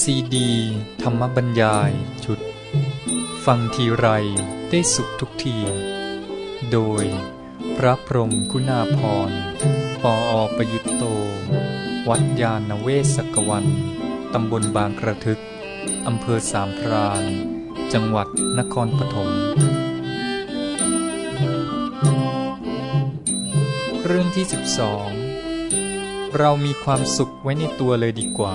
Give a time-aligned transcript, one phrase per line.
[0.00, 0.50] ซีดี
[1.02, 1.92] ธรรมบรรยาย
[2.24, 2.40] ชุด
[3.44, 4.06] ฟังทีไร
[4.70, 5.56] ได้สุขทุกที
[6.72, 7.04] โดย
[7.76, 8.98] พระพรมคุณาพ
[9.28, 9.30] ร
[10.02, 11.04] ปออประยุตโต
[12.08, 13.66] วัดยาณเวศกวัน
[14.32, 15.40] ตำบลบางกระทึก
[16.06, 17.24] อำเภอสามพราน
[17.92, 18.28] จังหวัด
[18.58, 19.30] นครปฐม
[24.04, 24.44] เรื่องที่
[25.40, 28.54] 12 เรามีความสุขไว้ในตัวเลยดีกว่า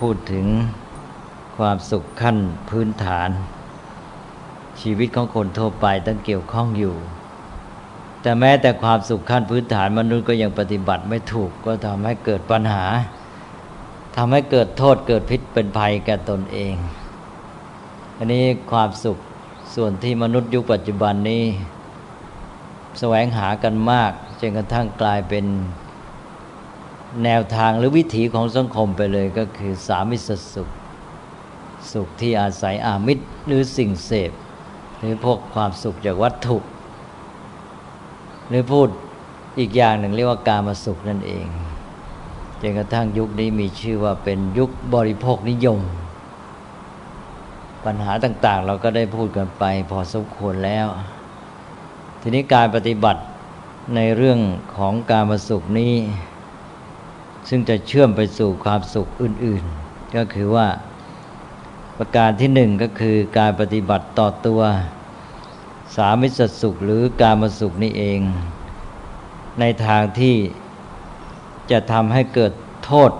[0.00, 0.46] พูดถึง
[1.56, 2.36] ความสุขขั้น
[2.70, 3.30] พื้นฐาน
[4.80, 6.94] ชีวิตของคนทั่วไปต้องเกี่ยวข้องอยู่
[8.22, 12.84] แต่แม้แต่ความสุขขั้นพื้นฐานมนุษย์ก็ยังปฏิบัติไม่ถูกก็ทำให้เกิดปัญหา
[14.16, 16.74] ทำให้เกิดโทษเกิดพิษเป็นภัยแก่ตนเอง
[18.18, 19.18] อันนี้ความสุข
[19.74, 21.44] ส่วนที่มนุษย์ยุคปัจจุบันนี้
[22.98, 25.44] แสวงหากันมากจนกระทั่งกลายเป็น
[27.24, 30.68] แนวทางหรือวิถีของสังคมไปเลยก็คือสามิสสุข
[31.92, 34.32] สุขที่อาศัยอามิตรหรือสิ่งเสพ
[34.98, 36.58] หรือพวกความสุขจากวัตถุ
[38.48, 38.88] หรือพูด
[39.58, 41.46] อีกอย่างหนึ่งเรียกว่าการมาสุขนั่นเอง
[42.60, 45.80] จนกระทั่งยุคนี้มีชื่อว่าเป็นยุคบริโภคนิยม
[47.84, 50.86] ปัญหาต่าง ๆ เราก็ได้พูดกันไปพอสมควรแล้ว
[52.20, 53.22] ทีนี้การปฏิบัติ
[53.96, 54.38] ในเรื่อง
[54.76, 55.94] ของการมาสุขนี้
[57.52, 60.68] ซึ่งจะเชื่อมไปสู่ความสุขอื่น ๆ ก็คือว่า
[61.98, 64.60] ประการที่หนึ่งก็คือการปฏิบัติต่อตัว
[65.94, 68.20] สามิสสุขหรือการมาสุขนี่เอง
[69.60, 70.36] ในทางที่
[71.70, 72.52] จะทำให้เกิด
[72.84, 73.10] โทษ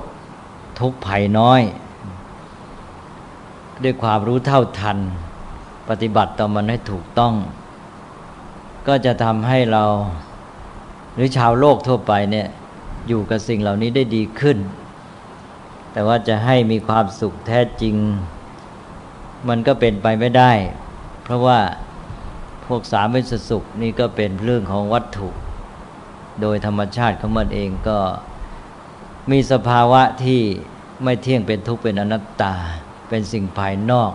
[0.81, 1.61] ทุกภัยน้อย
[3.83, 4.99] ด้วยความรู้เท่าทัน
[5.89, 7.35] ปฏิบัติต่อมันให้ถูกต้อง
[8.89, 9.85] ก็จะทำให้เรา
[11.15, 12.49] หรือชาวโลกทั่วไปเนี่ย
[13.11, 14.59] อยู่กับสิ่งเหล่านี้ได้ดีขึ้น
[15.93, 17.97] แต่ว่าจะให้มีความสุขแท้จริง
[19.49, 20.53] มันก็เป็นไปไม่ได้
[21.25, 21.61] เพราะว่า
[22.67, 25.29] พวกสามเป็นสุขนี่ก็เป็นเรื่องของวัตถุ
[26.41, 27.99] โดยธรรมชาติของมันเองก็
[29.31, 30.41] มีสภาวะที่
[31.05, 32.55] ไม่เที่ยงเป็นทุกข์เป็นอนัตตา
[33.09, 34.13] เป็นสิ่งภายนอก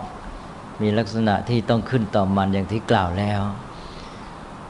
[0.82, 3.40] มีลักษณะที่ต้องขึ้นต่อมันอย่างที่กล่าวแล้ว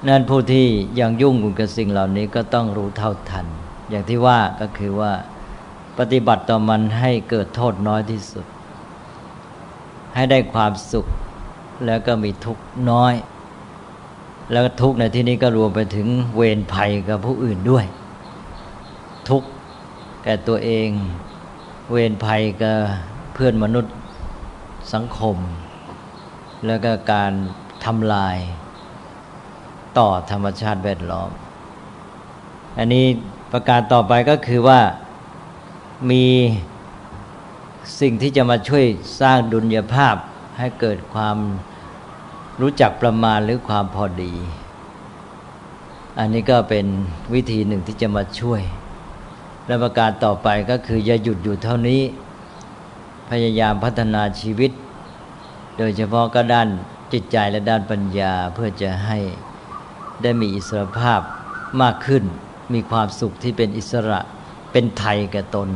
[0.08, 0.66] นั่นผู้ที่
[1.00, 3.46] ยังยุ่งกับสิ่งเหล่านี้ก็ต้องรู้เท่าทัน
[3.90, 5.12] อย่างที่ว่าก็คือว่า
[5.98, 8.46] ปฏิบัติต่อมันให้เกิดโทษน้อยที่สุด
[10.14, 11.06] ให้ได้ความสุข
[11.86, 13.14] แล้วก็มีทุกข์น้อย
[14.52, 17.84] แล้วทุกข์ในที่นี้ก็รวมไปถึงเวรภัยกับผู้อื่นด้วย
[19.28, 19.48] ทุกข์
[20.22, 20.88] แก่ตัวเอง
[21.92, 22.76] เวรภัยกับ
[23.34, 23.94] เพื่อนมนุษย์
[24.92, 25.36] สังคม
[26.66, 27.32] แล้วก็การ
[27.84, 28.36] ทำลาย
[29.98, 31.30] ต่อธรรมชาติแวดล้อม
[32.78, 33.06] อันนี้
[33.58, 34.80] ประการต่อไปก็คือว่า
[36.10, 36.26] มี
[38.00, 38.84] สิ่งที่จะมาช่วย
[39.20, 40.14] สร้างดุลยภาพ
[40.58, 41.36] ให้เกิดความ
[42.60, 44.34] รู้จักประมาณหรือความพอดี
[46.18, 46.86] อันนี้ก็เป็น
[47.34, 48.62] วิธีหนึ่งที่จะมาช่วย
[49.66, 52.02] และประการต่อไปก็คืออย่าหยุดอยู่เท่านี้
[53.30, 54.70] พยายามพัฒนาชีวิต
[55.78, 56.68] โดยเฉพาะก็ด้าน
[57.12, 59.18] จิตใจและด้านปัญญาเพื่อจะให้
[60.22, 61.20] ได้มีอิสรภาพ
[61.84, 62.24] มากขึ้น
[62.72, 64.20] มีความสุขที่เป็นอิสระ
[64.72, 65.68] เป็นไทยแก่ตน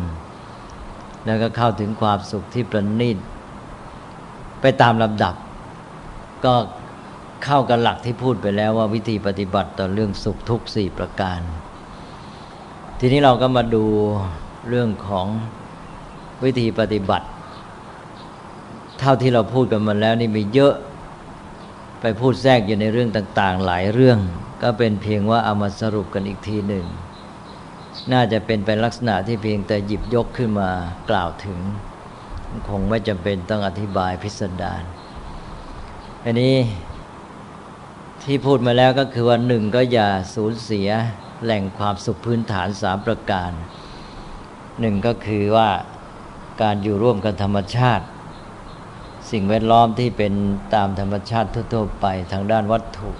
[1.25, 3.19] แล้วก็เข้าถึงความสุขที่ประณีต
[4.61, 5.35] ไปตามลำดับ
[6.45, 6.55] ก็
[7.45, 11.41] เข้ากับหลักที่พูดไปแล้วว่าวิธีปฏิบัติต่อเรื่องสุขทุกสี่ประการ
[12.99, 13.85] ทีนี้เราก็มาดู
[14.69, 15.27] เรื่องของ
[16.45, 17.27] วิธีปฏิบัติ
[19.01, 20.75] เท่าที่เราพูดกันมาแล้วนี่มีเยอะ
[22.01, 24.19] ไปพูดแทรกอยู่ในเรื่องต่าง ๆ หลายเรื่อง
[24.63, 26.87] ก็เป็นเพียงว่าเอามาสรุปกันอีกทีหนึ่ง
[28.13, 30.71] น่าจะเป็นไปลักษณะที่เพียงแต่หยิบยกขึ้นมา
[31.11, 31.59] กล่าวถึง
[32.69, 34.83] คงไม่จำเป็นต้องอธิบายพิสดาร
[36.25, 36.55] อันนี้
[38.23, 40.89] ที่พูดมาแล้วก็คือว่าหนึ่งก็อย่าสูญเสีย
[41.45, 43.51] แหล่งความสุขพื้นฐานสามประการ
[44.81, 45.69] หนึ่งก็คือว่า
[46.63, 48.05] การอยู่ร่วมกับธรรมชาติ
[49.31, 50.33] สิ่งแวดล้อมที่เป็น
[50.75, 53.11] ตามธรรมชาติทั่วๆไปทางด้านวัตถุ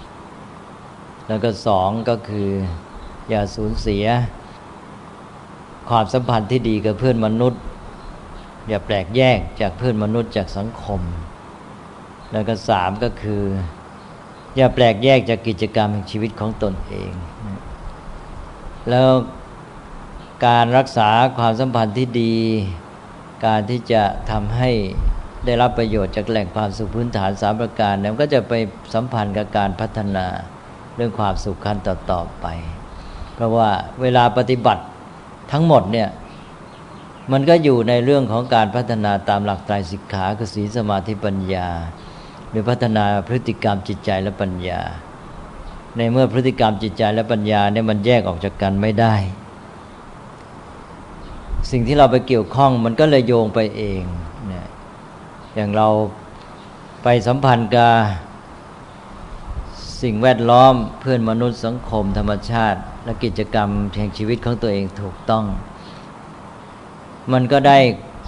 [1.31, 2.49] แล้วก็สองก็คือ
[3.29, 4.05] อย่าสูญเสีย
[5.89, 7.61] ความสัมพันธ์ที่ดีกับเพื่อนมนุษย์
[8.67, 11.01] อย่าแปลกแยกจากเพื่อนมนุษย์จากสังคม
[12.31, 13.43] แล้วก็สามก็คือ
[14.55, 17.11] อย่าแปลกแยกจากกิจกรรมแห่งชีวิตของตนเอง
[18.89, 19.09] แล้ว
[20.47, 22.35] การรักษาความสัมพันธ์ที่ดี
[23.45, 24.71] การที่จะทำให้
[25.45, 28.53] ได้รับประโยชน์จากแหล่งความสุขพื้นฐานสามประการนั้นก็จะไป
[28.93, 30.27] สัมพันธ์กับการพัฒนา
[30.95, 32.45] เรื่องความสุขขั้นต่อๆไป
[33.33, 33.69] เพราะว่า
[34.01, 34.83] เวลาปฏิบัติ
[35.51, 36.09] ทั้งหมดเนี่ย
[37.31, 41.67] มันก็อยู่ในเรื่องของการพัฒนาตามหลักไตรสิกขาคือศีลสมาธิปัญญา
[42.49, 44.79] หรือพัฒนาพฤติกรรมจิตใจและปัญญา
[45.97, 49.15] ในเมื่อพฤติกรรมจิตใจและปัญญาเนี่ยมันแยกออกจากกันไม่ได้
[51.71, 54.03] สิ่งที่เราไปเกี่ยวข้องมันก็เลยโยงไปเอง
[54.47, 54.67] เนี่ย
[55.55, 55.87] อย่างเรา
[57.03, 57.91] ไปสัมพันธ์กับ
[60.03, 65.45] สิ่งแวดล้อมเพื่อนมนุษย์สังคมธรรมชาติ และกิจกรรมแห่งชีวิตของตัวเองถูกต้อง
[67.33, 67.77] มันก็ได้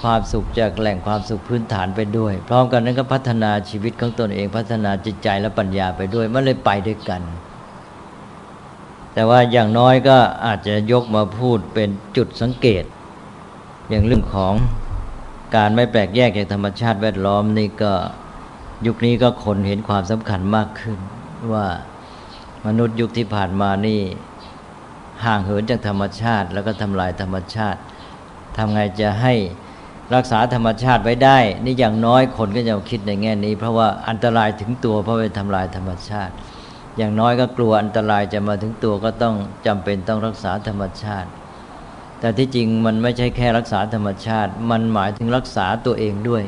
[0.02, 7.22] ความสุขจากแหล่งความสุขพื้นฐานไปด้วย พร้อมกันนั้นก็พัฒนาชีวิตของตนเองพัฒนาจิตใจและปัญญาไปด้วยมันเลยไปด้วยกัน
[9.14, 12.84] แต่ว่าอย่างน้อยก็อาจจะยกมาพูดเป็นจุดสังเกต
[13.90, 14.54] อย่างเรื่องของ
[15.56, 17.94] การไม่แปลกแยกจากธรรมชาติแวดล้อมนี่ก็
[18.86, 21.00] ยุคนี้ก็คนเห็นความสำคัญมากขึ้น
[21.54, 21.66] ว่า
[22.66, 24.02] มนุษย์ยุคที่ผ่านมานี่
[25.26, 27.80] ห่างเหินจากธรรมชาติ แล้วก็ทำลายธรรมชาติ
[28.58, 29.34] ทำไงจะให้
[30.16, 36.34] รักษาธรรมชาติไว้ได้ นี่อย่างน้อยคนก็จะคิดในแง่นี้ เพราะว่าอันตรายถึงตัวเพราะไปทำลายธรรมชาติ
[36.98, 39.36] อย่างน้อยก็กลัวอันตรายจะมาถึงตัวก็ต้อง
[39.66, 41.30] จำเป็นต้องรักษาธรรมชาติ
[42.20, 46.44] แต่ที่จริงมันไม่ใช่แค่รักษาธรรมชาติ มันหมายถึงรักษาตัวเองด้วย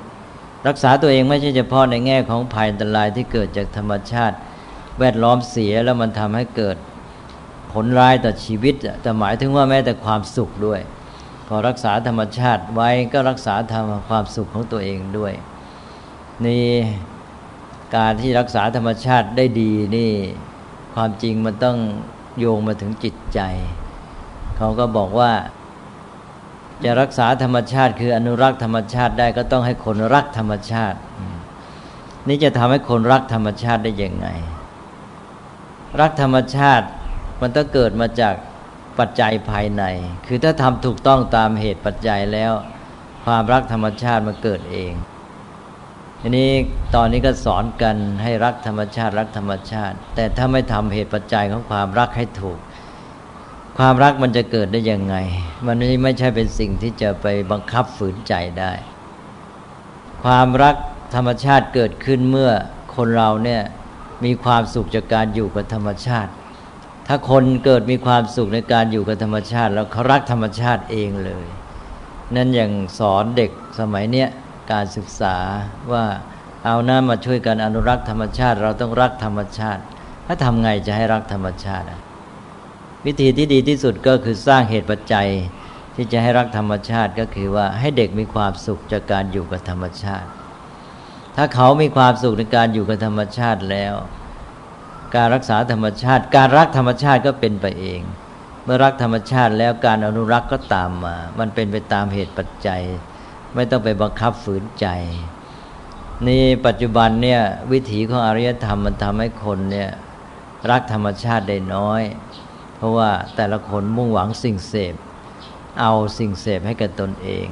[0.68, 4.36] รักษาตัวเองไม่ใช่เฉพาะในแง่ของภัยอันตรายที่เกิดจากธรรมชาติ
[5.00, 6.78] แวดล้อมเสียแล้วมันทำให้เกิด
[7.72, 10.82] ผลร้ายต่อชีวิต แต่หมายถึงว่าแม้แต่ความสุขด้วย
[11.48, 15.34] พอรักษาธรรมชาติไว้ก็รักษาธรรมความสุขของตัวเองด้วย
[16.46, 16.68] นี่
[17.96, 20.12] การที่รักษาธรรมชาติได้ดีนี่
[20.96, 21.78] ความจริงมันต้อง
[22.40, 23.40] โยงมาถึงจิตใจ
[24.58, 25.32] เขาก็บอกว่า
[26.84, 30.98] จะรักษาธรรมชาติ คืออนุรักษ์ธรรมชาติได้ก็ต้องให้คนรักธรรมชาติ
[32.28, 34.28] นี่จะทำให้คนรักธรรมชาติได้ยังไง
[36.02, 36.88] รักธรรมชาติ
[37.42, 38.36] มันต้องเกิดมาจาก
[39.00, 39.84] ปัจจัยภายใน
[40.28, 42.54] คือถ้าทำถูกต้องตามเหตุปัจจัยแล้ว
[43.26, 44.94] ความรักธรรมชาติมาเกิดเอง
[46.22, 46.50] ทีนี้
[46.96, 52.60] ตอนนี้ก็สอนกันให้รักธรรมชาติรักธรรมชาติ แต่ถ้าไม่ทำเหตุปัจจัยของความรักให้ถูก
[53.78, 55.16] ความรักมันจะเกิดได้ยังไง
[55.66, 58.74] มันไม่ใช่เป็นสิ่งที่จะไปบังคับฝืนใจได้
[60.24, 60.76] ความรัก
[61.16, 62.52] ธรรมชาติเกิดขึ้นเมื่อ
[62.96, 63.62] คนเราเนี่ย
[64.24, 66.32] มีความสุขจากการอยู่กับธรรมชาติ
[67.08, 71.48] ถ้าคนเกิดมีความสุขในการอยู่กับธรรมชาติ แล้วเขารักธรรมชาติเองเลย
[72.36, 74.30] นั่นอย่างสอนเด็กสมัยเนี้ย
[74.72, 75.36] การศึกษา
[75.92, 76.04] ว่า
[76.66, 79.82] เอาหน้ามาช่วยกันอนุรักษ์ธรรมชาติ เราต้องรักธรรมชาติ
[80.26, 81.86] ถ้าทำไงจะให้รักธรรมชาติ
[83.06, 85.28] วิธีที่ดีที่สุดก็คือสร้างเหตุปัจจัย
[85.96, 90.28] ที่จะให้รักธรรมชาติก็คือว่าให้เด็กมีความสุขจากการอยู่กับธรรมชาติ
[91.36, 93.94] ถ้าเขามีความสุขในการอยู่กับธรรมชาติแล้ว
[95.16, 98.02] การรักษาธรรมชาติ การรักธรรมชาติก็เป็นไปเอง
[98.64, 102.84] เมื่อรักธรรมชาติแล้วการอนุรักษ์ก็ตามมา มันเป็นไปตามเหตุปัจจัย
[103.56, 104.88] ไม่ต้องไปบังคับฝืนใจ
[106.28, 109.90] นี่ปัจจุบันเนี่ยวิถีของอารยธรรมมันทำให้คนเนี่ย
[110.72, 112.02] รักธรรมชาติได้น้อย
[112.78, 114.96] เพราะว่าแต่ละคนมุ่งหวังสิ่งเสพ
[115.82, 117.48] เอาสิ่งเสพให้กับตนเอง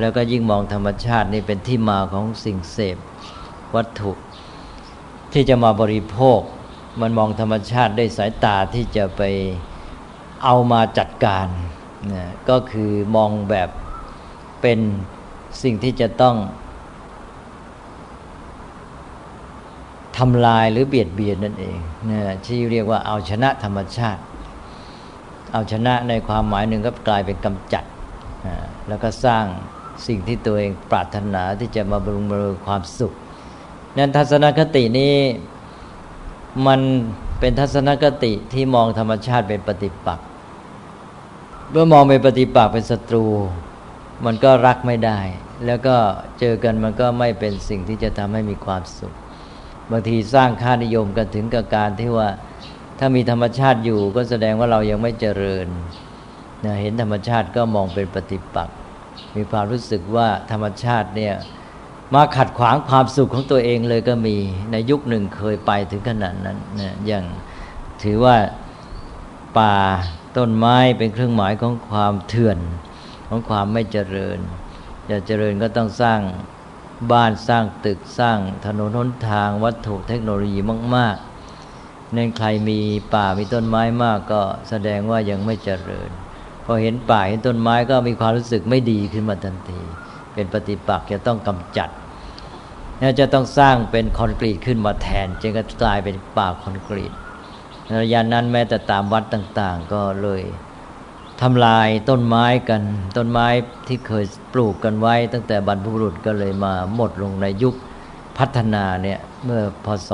[0.00, 2.96] แล้วก็ยิ่งมองธรรมชาตินี่เป็นที่มาของสิ่งเสพ
[3.74, 4.12] วัตถุ
[5.32, 6.40] ที่จะมาบริโภค
[7.00, 9.22] มันมองธรรมชาติได้สายตาที่จะไป
[10.44, 11.46] เอามาจัดการ
[12.12, 13.68] นะก็คือมองแบบ
[14.62, 14.78] เป็น
[15.62, 16.36] สิ่งที่จะต้อง
[20.18, 21.78] ทำลายหรือเบียดเบียนนั่นเอง
[22.10, 24.22] นะที่เรียกว่าเอาชนะธรรมชาติ
[25.52, 27.84] เอาชนะในความหมายหนึ่งก็กลายเป็นกำจัด
[28.46, 28.56] นะ
[28.88, 29.44] แล้วก็สร้าง
[30.06, 33.12] สิ่งที่ตัวเองปรารถนาที่จะมาบำรุงบำรุงความสุข
[33.98, 35.14] นั้นทัศนคตินี้
[36.66, 36.80] มัน
[37.40, 40.26] เป็นทัศนคติที่มองธรรมชาติเป็นปฏิปักษ์
[41.70, 43.24] เมื่อมองเป็นปฏิปักษ์เป็นศัตรู
[44.24, 45.20] มันก็รักไม่ได้
[45.66, 45.96] แล้วก็
[46.38, 49.14] เจอกันมันก็ไม่เป็นสิ่งที่จะทำให้มีความสุข
[49.90, 52.28] บางทีสร้างค่านิยมกันถึงกับการที่ว่า
[52.98, 55.66] ถ้ามีธรรมชาติอยู่ก็แสดงว่าเรายังไม่เจริญ
[56.80, 58.76] เห็นธรรมชาติก็มองเป็นปฏิปักษ์
[59.36, 61.34] มีความรู้สึกว่าธรรมชาติเนี่ย
[62.14, 64.36] มาขัดขวางความสุขของตัวเองเลยก็มี
[64.72, 67.24] ในยุคหนึ่งเคยไปถึงขนาดนั้นนะอย่าง
[68.02, 68.36] ถือว่า
[69.58, 69.76] ป่า
[70.36, 72.58] ต้นไม้เป็นเครื่องหมายของความเถื่อน
[73.28, 74.38] ของความไม่เจริญ
[75.10, 76.20] จะเจริญก็ต้องสร้าง
[77.12, 80.60] บ้านสร้างตึกสร้างถนนหนทางวัตถุเทคโนโลยี
[80.96, 82.78] มากๆเนั่นใครมี
[83.14, 86.10] ป่ามีต้นไม้มากก็แสดงว่ายังไม่เจริญ
[86.64, 89.80] พอเห็นป่าเห็นต้นไม้ก็มีความรู้สึกไม่ดีขึ้นมาทันที
[90.34, 91.88] เป็นปฏิปักษ์จะต้องกำจัด
[93.20, 97.12] จะต้องสร้างเป็นคอนกรีตขึ้นมาแทนจึงก็กลายเป็นป่าคอนกรีต
[98.02, 100.42] ระยะนั้นแม้แต่ตามวัดต่าง ๆ ก็เลย
[101.42, 102.82] ทำลายต้นไม้กัน
[103.16, 103.46] ต้นไม้
[103.88, 107.74] ที่เคยปลูกกันไว้ ตั้งแต่บรรพบุรุษก็เลยมาหมดลงในยุค
[108.38, 110.10] พัฒนาเนี่ยเมื่อพศ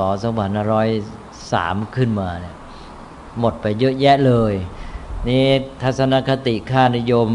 [1.15, 2.55] 2503 ขึ้นมาเนี่ย
[3.39, 4.53] หมดไปเยอะแยะเลย
[5.27, 5.45] นี่
[5.81, 7.29] ทัศนคติค่านิยม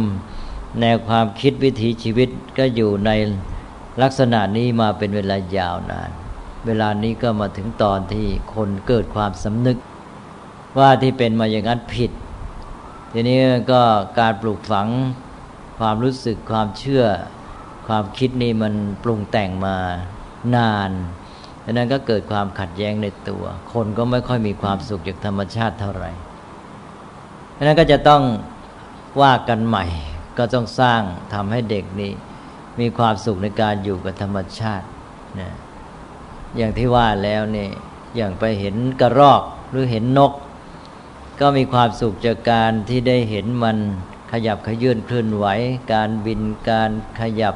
[0.80, 3.10] แนวความคิดวิถีชีวิตก็อยู่ใน
[4.02, 6.10] ลักษณะนี้มาเป็นเวลายาวนาน
[6.66, 9.76] เวลานี้ก็มาถึงตอนที่คนเกิดความสำนึก
[10.78, 12.10] ว่าที่เป็นมาอย่างนั้นผิด
[13.12, 13.38] ทีนี้
[13.72, 13.82] ก็
[14.20, 14.88] การปลูกฝัง
[15.78, 17.04] ความรู้สึกความเชื่อ
[17.88, 19.76] ความคิดนี่มันปรุงแต่งมา
[20.56, 20.90] นาน
[21.64, 26.10] ดังนั้นก็เกิดความขัดแย้งในตัว คนก็ไม่ค่อยมีความสุขจากธรรมชาติเท่าไหร่
[27.56, 28.22] ดังนั้นก็จะต้อง
[29.22, 29.84] ว่ากันใหม่
[30.38, 31.00] ก็ต้องสร้าง
[31.34, 32.12] ทำให้เด็กนี่
[32.80, 34.86] มีความสุขในการอยู่กับธรรมชาติ
[35.40, 35.50] นะ
[36.56, 37.68] อย่างที่ว่าแล้วนี่
[38.16, 40.32] อย่างไปเห็นกระรอกหรือเห็นนก
[41.40, 43.78] ก็มีความสุขจากการที่ได้เห็นมัน
[44.32, 45.46] ขยับขยื่นเคลื่อนไหว
[45.92, 47.54] การบินการขยับ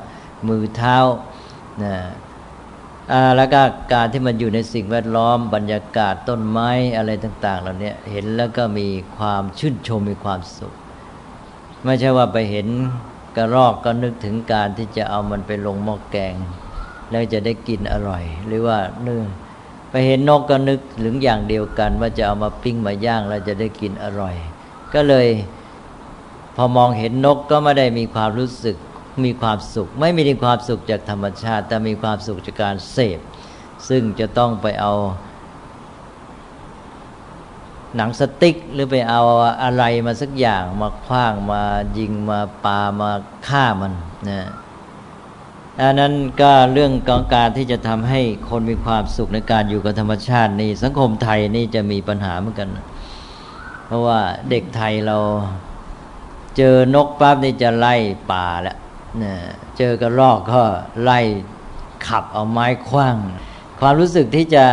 [0.49, 0.97] มือเท้า
[1.83, 1.95] นะ
[3.37, 3.63] แล้วก็
[3.93, 10.75] การที่มันอยู่ในสิ่งแวดล้อม บรรยากาศต้นไม้อะไรต่างๆเหล่านี้เห็นแล้วก็มีความชื่นชมมีความสุข
[11.85, 12.67] ไม่ใช่ว่าไปเห็น
[13.37, 16.35] กระรอกก็นึกถึงการที่จะเอามันไปลงหม้อแกง
[17.11, 19.23] แล้วจะได้กินอร่อย หรือว่าเนื้อ
[19.91, 24.35] ไปเห็นนกก็นึกถึงอย่างเดียวกัน ว่าจะเอามาปิ้งมาย่างแล้วจะได้กินอร่อย
[24.95, 25.29] ก็เลย
[26.57, 28.77] พอมองเห็นนกก็ไม่ได้มีความรู้สึก
[29.27, 33.21] มีความสุข ไม่มีความสุขจากธรรมชาติ แต่มีความสุขจากการเสพ
[33.89, 34.93] ซึ่งจะต้องไปเอา
[37.97, 39.23] หนังสติ๊กหรือไปเอา
[39.63, 41.63] อะไรมาสักอย่างมาคว้างมา
[41.99, 43.11] ยิงมาปามา
[43.47, 43.93] ฆ่ามัน
[44.29, 44.49] นะ
[45.81, 52.69] อันนั้นก็เรื่องของการที่จะทำให้คนมีความสุขในการอยู่กับธรรมชาตินี่สังคมไทยนี่จะมีปัญหาเหมือนกัน
[53.87, 54.21] เพราะว่า
[54.51, 55.19] เด็กไทยเรา
[56.57, 57.95] เจอนกปั๊บนี่จะไล่
[58.33, 58.77] ป่าแล้ว
[59.23, 59.35] นะ
[59.77, 60.63] เจอกระรอกก็
[61.03, 61.21] ไล่
[62.07, 63.17] ขับเอาไม้คว้าง
[63.81, 64.65] ความรู้สึกที่จะ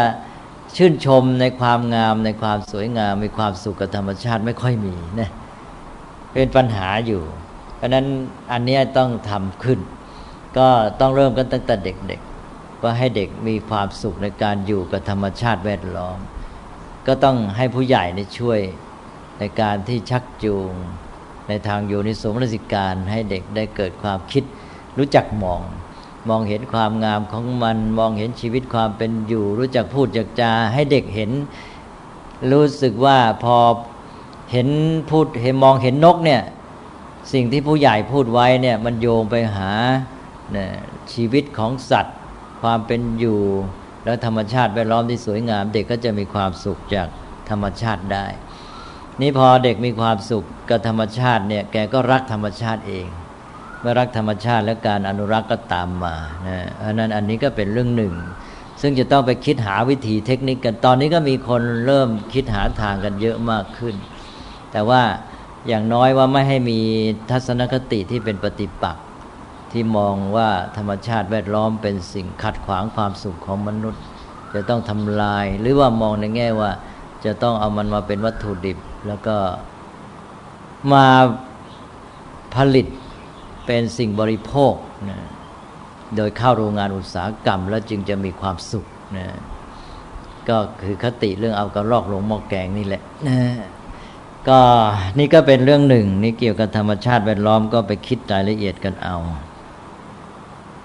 [0.75, 5.29] ชื่นชมในความงามในความสวยงาม มีความสุขกับธรรมชาติไม่ค่อยมีนะ
[6.33, 7.23] เป็นปัญหาอยู่
[7.75, 8.05] เพราะนั้น
[8.51, 9.79] อันนี้ต้องทำขึ้น
[10.57, 10.67] ก็
[10.99, 16.19] ต้องเริ่มกันตั้งแต่เด็กๆว่าให้เด็กมีความสุขในการอยู่กับธรรมชาติแวดล้อม
[17.07, 18.59] ก็ต้องให้ผู้ใหญ่ในช่วย
[19.39, 20.71] ในการที่ชักจูง
[21.47, 24.43] ในทางโยนิสมรสิการให้เด็กได้เกิดความคิด
[24.97, 25.61] รู้จักมอง
[26.29, 31.31] มองเห็นความงามของมัน มองเห็นชีวิตความเป็นอยู่ รู้จักพูดจักจาให้เด็กเห็น
[32.51, 33.55] รู้สึกว่าพอ
[34.51, 34.67] เห็น
[35.09, 36.41] พูดเห็นมองเห็นนกเนี่ย
[37.33, 39.71] สิ่งที่ผู้ใหญ่พูดไว้เนี่ยมันโยงไปหา
[40.51, 40.69] เนี่ย
[41.13, 42.17] ชีวิตของสัตว์
[42.61, 43.39] ความเป็นอยู่
[44.05, 47.07] แล้วธรรมชาติแวดล้อมที่สวยงาม เด็กก็จะมีความสุขจาก
[47.49, 48.25] ธรรมชาติได้
[49.21, 53.07] นี่พอเด็กมีความสุขกับธรรมชาติเนี่ยแกก็รักธรรมชาติเอง
[53.79, 56.15] เมื่อรักธรรมชาติและการอนุรักษ์ก็ตามมา
[56.47, 58.13] นะอันนั้นอันนี้ก็เป็นเรื่องหนึ่ง
[58.81, 63.95] ซึ่งจะต้องไปคิดหาวิธีเทคนิคกันตอนนี้ก็มีคนเริ่มคิดหาทางกันเยอะมากขึ้น
[64.71, 65.01] แต่ว่า
[65.67, 66.79] อย่างน้อยว่าไม่ให้มี
[67.31, 69.05] ทัศนคติที่เป็นปฏิปักษ์
[69.71, 74.01] ที่มองว่าธรรมชาติแวดล้อมเป็นสิ่งขัดขวางความสุขของมนุษย์
[74.53, 76.71] จะต้องทำลาย หรือว่ามองในแง่ว่า
[77.25, 79.37] จะต้องเอามันมาเป็นวัตถุดิบ แล้วก็
[80.93, 81.07] มา
[82.55, 82.87] ผลิต
[83.65, 84.73] เป็นสิ่งบริโภค
[85.09, 85.19] นะ
[86.15, 88.85] โดยเข้าโรงงานอุตสาหกรรม แล้วจึงจะมีความสุข
[89.17, 89.27] นะ
[90.49, 93.39] ก็คือคติเรื่องเอากระรอกลงหม้อแกงนี่แหละนะ
[94.49, 94.59] ก็
[95.19, 99.17] นี่ก็เป็นเรื่องหนึ่ง นี่เกี่ยวกับธรรมชาติแวดล้อมก็ไปคิดรายละเอียดกันเอา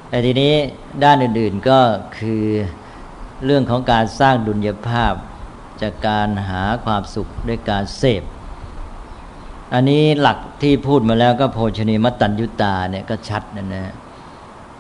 [0.09, 0.55] แต่ทีนี้
[1.05, 1.79] ด้านอื่นๆก็
[2.19, 2.45] คือ
[3.45, 5.15] เรื่องของการสร้างดุลยภาพ
[5.83, 8.25] จากการหาความสุขด้วยการเสพ
[9.75, 13.95] อันนี้หลักที่พูดมาแล้วก็โภชนิมัตตัญยุตาเนี่ยก็ชัดนะนะ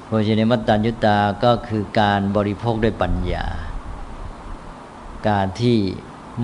[0.06, 3.46] โภชนิมัตตัญยุตาก็คือการบริโภคด้วยปัญญา
[5.28, 5.78] การที่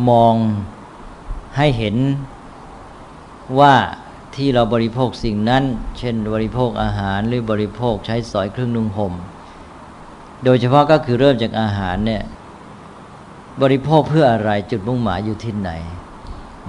[0.09, 0.35] มอง
[1.57, 1.97] ให้เห็น
[3.59, 3.75] ว่า
[4.37, 5.65] ที่เราบริโภคสิ่งนั้น
[5.99, 9.15] เช่นบริโภคอาหารหรือบริโภคใช้สอยเครื่องนุ่งห่ม
[10.45, 12.23] โดยเฉพาะก็คือเริ่มจากอาหารเนี่ย
[13.63, 15.71] บริโภคเพื่ออะไรจุดมุ่งหมายอยู่ที่ไหน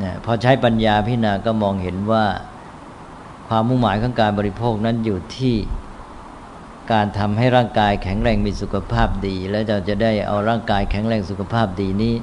[0.04, 2.26] นะพอใช้ปัญญาพิจารณาก็มองเห็นว่า
[3.48, 5.56] ความมุ่งหมายของการบริโภคนั้นอยู่ที่
[6.92, 12.14] การทำให้ร่างกายแข็งแรงมีสุขภาพดี แล้วเราจะได้เอาร่างกายแข็งแรงสุขภาพดีนี้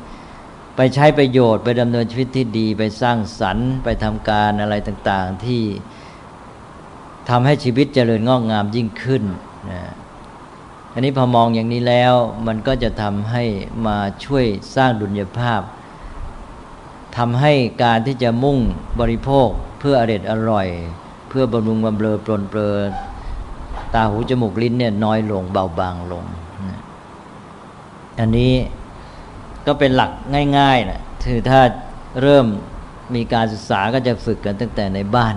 [0.77, 5.63] ไปใช้ประโยชน์ไปดำเนินชีวิตที่ดีไปสร้างสรรค์ ไปทำการอะไรต่างๆที่
[7.31, 9.23] ทำให้ชีวิตเจริญงอกงามยิ่งขึ้น
[9.71, 9.83] นะ
[10.97, 12.15] อันนี้พอมองอย่างนี้แล้ว
[12.47, 13.45] มันก็จะทำให้
[13.87, 14.47] มาช่วย
[14.77, 15.61] สร้างดุลยภาพ
[17.17, 17.53] ทำให้
[17.85, 18.59] การที่จะมุ่ง
[19.01, 19.49] บริโภค
[19.81, 20.67] เพื่ออร็ดอร่อย
[21.29, 22.77] เพื่อบำรุงบำเรอปลนเปลือ
[23.95, 26.25] ตาหูจมูกลิ้นเนี่ยน้อยลงเบาบางลง
[28.21, 28.55] อันนี้
[29.67, 30.11] ก็เป็นหลัก
[30.59, 31.61] ง่ายๆนะคือถ้า
[32.23, 32.47] เริ่ม
[33.15, 35.35] มีการศึกษาก็จะฝึกกันตั้งแต่ในบ้าน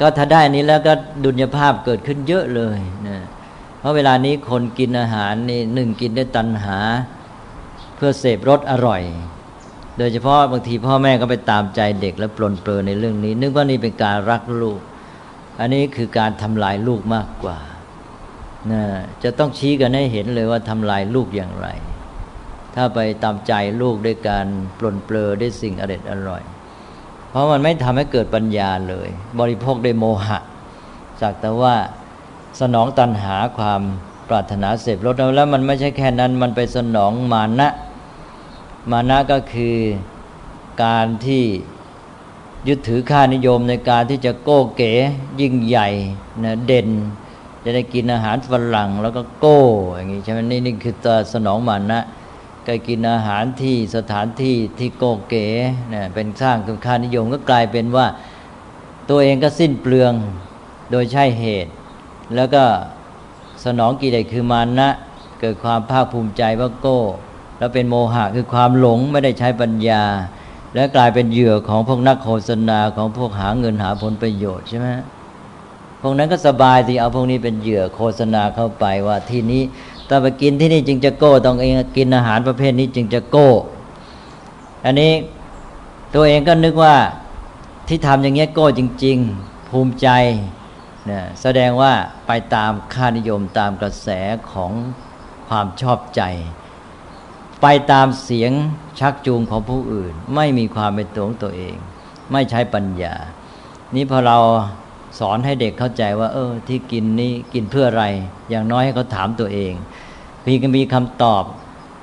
[0.00, 0.92] ก็ถ้าได้นี้แล้วก็
[1.24, 3.18] ดุลยภาพเกิดขึ้นเยอะเลยนะ
[3.78, 6.78] เพราะเวลานี้คนกินอาหารนี่หนึ่งกินด้วยตัณหา
[7.96, 9.02] เพื่อเสพรสอร่อย
[9.98, 14.80] โดยเฉพาะบางทีพ่อแม่ก็ไปตามใจเด็กแล้วปลนเปลือในเรื่องนี้ นึกว่านี่เป็นการรักลูก
[15.60, 17.58] อันนี้คือการทำลายลูกมากกว่า
[18.70, 18.82] นะ
[19.22, 21.68] จะต้องชี้กันให้เห็นเลยว่าทำลายลูกอย่างไร
[22.74, 24.46] ถ้าไปตามใจลูกด้วยการ
[24.78, 26.42] ปลนเปลือด้วยสิ่งอร่อยอร่อย
[27.30, 29.08] เพราะมันไม่ทำให้เกิดปัญญาเลย
[29.40, 30.38] บริโภคด้วยโมหะ
[31.20, 31.74] จากแต่ว่า
[32.60, 33.80] สนองตันหาความ
[34.28, 37.68] ปรารถนาเสพรสแล้วมันไม่ใช่แค่นั้น มันไปสนองมานะ
[38.90, 39.76] มานะก็คือ
[40.84, 41.44] การที่
[42.68, 44.92] ยึดถือค่านิยมในการที่จะโก้เก๋
[45.40, 45.88] ยิ่งใหญ่
[46.44, 46.88] นะเด่น
[47.64, 49.60] จะได้กินอาหารฝรั่งแล้วก็โก้
[49.96, 52.00] อย่างนี้ใช่ไหมนี่นี่คือตัวสนองมานะ
[52.66, 55.46] ก็กินอาหารที่สถานที่ที่โก้เก๋
[55.94, 58.06] นะเป็นสร้างค่านิยมก็กลายเป็นว่า
[59.10, 60.12] ตัวเองก็สิ้นเปลือง
[60.90, 61.72] โดยใช่เหตุ
[62.34, 62.64] แล้วก็
[63.64, 64.88] สนองกิเลสคือมานะ
[65.40, 67.00] เกิดความภาคภูมิใจว่าโก้
[67.58, 70.02] แล้วเป็นโมหะคือความหลงไม่ได้ใช้ปัญญา
[70.74, 74.86] และกลายเป็นเหยื่อของพวกนักโฆษณาของพวกหาเงินหาผลประโยชน์ใช่ไหม
[76.02, 79.62] พวกนั้นก็สบายที่เอาพวกนี้เป็นเหยื่อโฆษณาเข้าไปว่าที่นี้
[80.08, 83.48] ถ้าไปกินที่นี่จึงจะโก้ต้องเองกินอาหารประเภทนี้จึงจะโก้
[84.84, 85.12] อันนี้
[86.14, 86.96] ตัวเองก็นึกว่า
[87.88, 90.08] ที่ทำอย่างเงี้ยโก้จริง ๆ ภูมิใจ
[91.10, 91.92] นะแสดงว่า
[92.26, 94.08] ไปตามค่านิยมตามกระแส
[94.52, 94.72] ของ
[95.48, 96.22] ความชอบใจ
[97.62, 98.52] ไปตามเสียง
[99.00, 101.76] ชักจูงของผู้อื่น ไม่มีความเป็นตัวของตัวเอง
[102.32, 103.14] ไม่ใช้ปัญญา
[103.94, 104.38] นี้พอเรา
[105.18, 108.04] สอนให้เด็กเข้าใจว่า เออ ที่กินนี้กินเพื่ออะไร
[108.50, 109.72] อย่างน้อยให้เขาถามตัวเอง
[110.44, 111.44] พี่ก็มีคำตอบ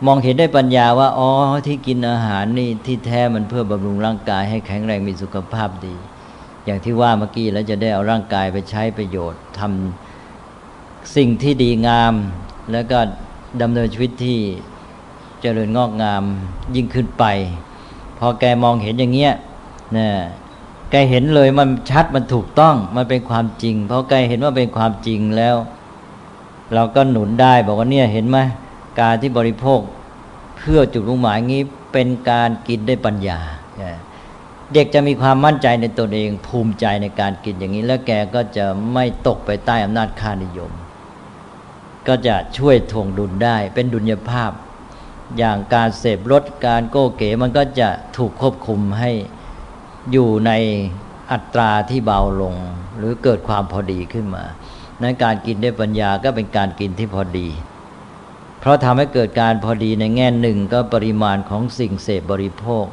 [0.05, 1.29] มองเห็นได้ปัญญาว่าอ๋อ
[1.67, 5.95] ที่กินอาหารนี่ที่แท้มันเพื่อบำรุงร่างกายให้แข็งแรงมีสุขภาพดี
[6.65, 12.13] อย่างที่ว่าเมื่อกี้แล้วจะได้เอาร่างกายไปใช้ประโยชน์ทำสิ่งที่ดีงาม
[12.71, 12.99] แล้วก็
[13.61, 14.37] ดำเนินชีวิตที่
[15.41, 16.23] เจริญงอกงาม
[16.75, 17.25] ยิ่งขึ้นไป
[18.19, 19.33] พอแกมองเห็นอย่างเงี้ย
[19.97, 20.07] นะ
[20.91, 25.55] แกเห็นเลยมันชัดมันถูกต้องมันเป็นความจริง เพราะแกเห็นว่าเป็นความจริงแล้ว
[26.73, 28.37] เราก็หนุนได้บอกว่าเนี่ยเห็นไหม
[28.99, 29.79] การที่บริโภค
[30.57, 31.61] เพื่อจุดมุ่งหมายงี้
[31.93, 33.39] เป็นการกินได้ปัญญา
[34.73, 40.71] เด็กจะมีความมั่นใจในตนเองภูมิใจในการกินอย่างนี้ แล้วแกก็จะไม่ตกไปใต้อำนาจค่านิยม
[42.07, 44.51] ก็จะช่วยทวงดุลได้ เป็นดุลยภาพ
[45.37, 49.11] อย่างการเสพรถการโก้เก๋มันก็จะถูกควบคุมให้
[50.11, 50.51] อยู่ใน
[51.31, 52.55] อัตราที่เบาลง
[52.97, 54.43] หรือเกิดความพอดีขึ้นมา
[55.01, 57.47] นั้นการกินด้วยปัญญาก็เป็นการกินที่พอดี
[58.59, 62.85] เพราะทำให้เกิดการพอดีในแง่หนึ่งก็ปริมาณของสิ่งเสพบริโภค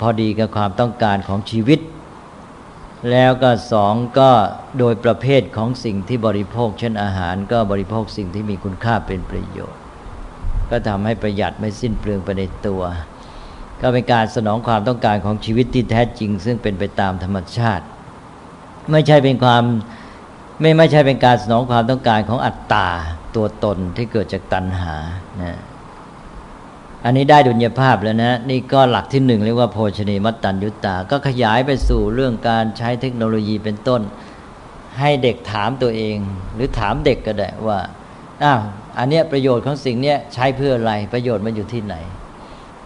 [0.00, 1.80] พอดีกับความต้องการของชีวิต
[3.10, 4.30] แล้วก็สองก็
[4.78, 9.80] โดยประเภทของสิ่งที่บริโภค เช่นอาหารก็บริโภคสิ่งที่มีคุณค่าเป็นประโยชน์
[10.70, 12.82] ก็ทำให้ประหยัดไม่สิ้นเปลืองไปในตัว
[13.80, 17.84] ก็เป็นการสนองความต้องการของชีวิตที่แท้จริง ซึ่งเป็นไปตามธรรมชาติ
[18.90, 19.62] ไม่ใช่เป็นความ
[20.60, 22.88] ไม่ไม่ใช่เป็นการสนองความต้องการของอัตตา
[23.36, 24.94] ตัวตนที่เกิดจากตัณหา
[25.42, 25.58] นะ
[27.06, 34.02] อันนี้ได้ดุลยภาพแล้วนะ นี่ก็หลักที่หนึ่งเรียกว่าโภชนีมัตตัญยุตตา ก็ขยายไปสู่เรื่องการใช้เทคโนโลยีเป็นต้น
[34.98, 36.16] ให้เด็กถามตัวเอง
[36.54, 37.78] หรือถามเด็กก็ได้ว่า
[38.42, 38.60] อ้าว
[38.98, 41.94] อันเนี้ยประโยชน์ของสิ่งเนี้ยใช้เพื่ออะไรประโยชน์มันอยู่ที่ไหน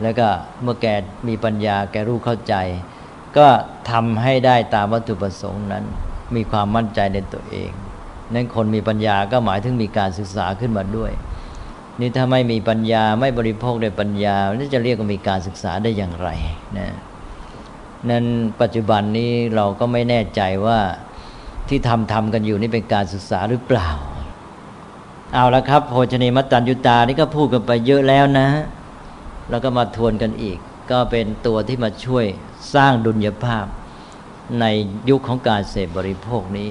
[0.03, 0.29] แล้วก็
[0.63, 0.87] เมื่อแก
[1.29, 2.55] มีปัญญาแกรู้เข้าใจ
[3.37, 3.47] ก็
[3.91, 5.85] ทำให้ได้ตามวัตถุประสงค์นั้น
[6.37, 7.71] มีความมั่นใจในตัวเอง
[8.35, 11.13] นั้นคนมีปัญญาก็หมายถึงมีการศึกษาขึ้นมาด้วย
[12.01, 16.29] นี่ถ้าไม่มีปัญญาไม่บริโภคด้วยปัญญานี่จะเรียกว่ามีการศึกษาได้อย่างไร
[16.79, 16.89] นะ
[18.11, 18.25] นั้น
[18.61, 20.79] ปัจจุบันนี้เราก็ไม่แน่ใจว่า
[21.69, 23.89] ที่ทำทำกันอยู่นี่เป็นการศึกษาหรือเปล่า
[25.35, 28.49] เอาละครับโภชเนมัตตัญญุตานี่ก็พูดกันไปเยอะแล้วนะ
[29.51, 30.59] แล้วก็มาทวนกันอีก
[30.91, 32.25] ก็เป็นตัวที่มาช่วย
[32.75, 33.67] สร้างดุลยภาพ
[34.61, 34.65] ใน
[35.09, 36.71] ยุคของการเสพบริโภคนี้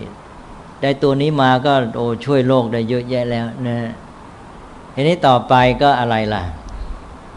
[0.82, 3.78] ได้ตัวนี้มาก็โอ้ช่วยโลกได้เยอะแยะแล้วนะ
[5.00, 6.44] ทีนี้ต่อไปก็อะไรล่ะ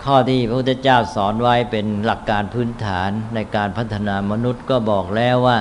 [0.05, 5.59] ข้อที่พระพุทธเจ้าสอนไว้เป็นหลักการพื้นฐานในการพัฒนามนุษย์ก็บอกแล้วว่า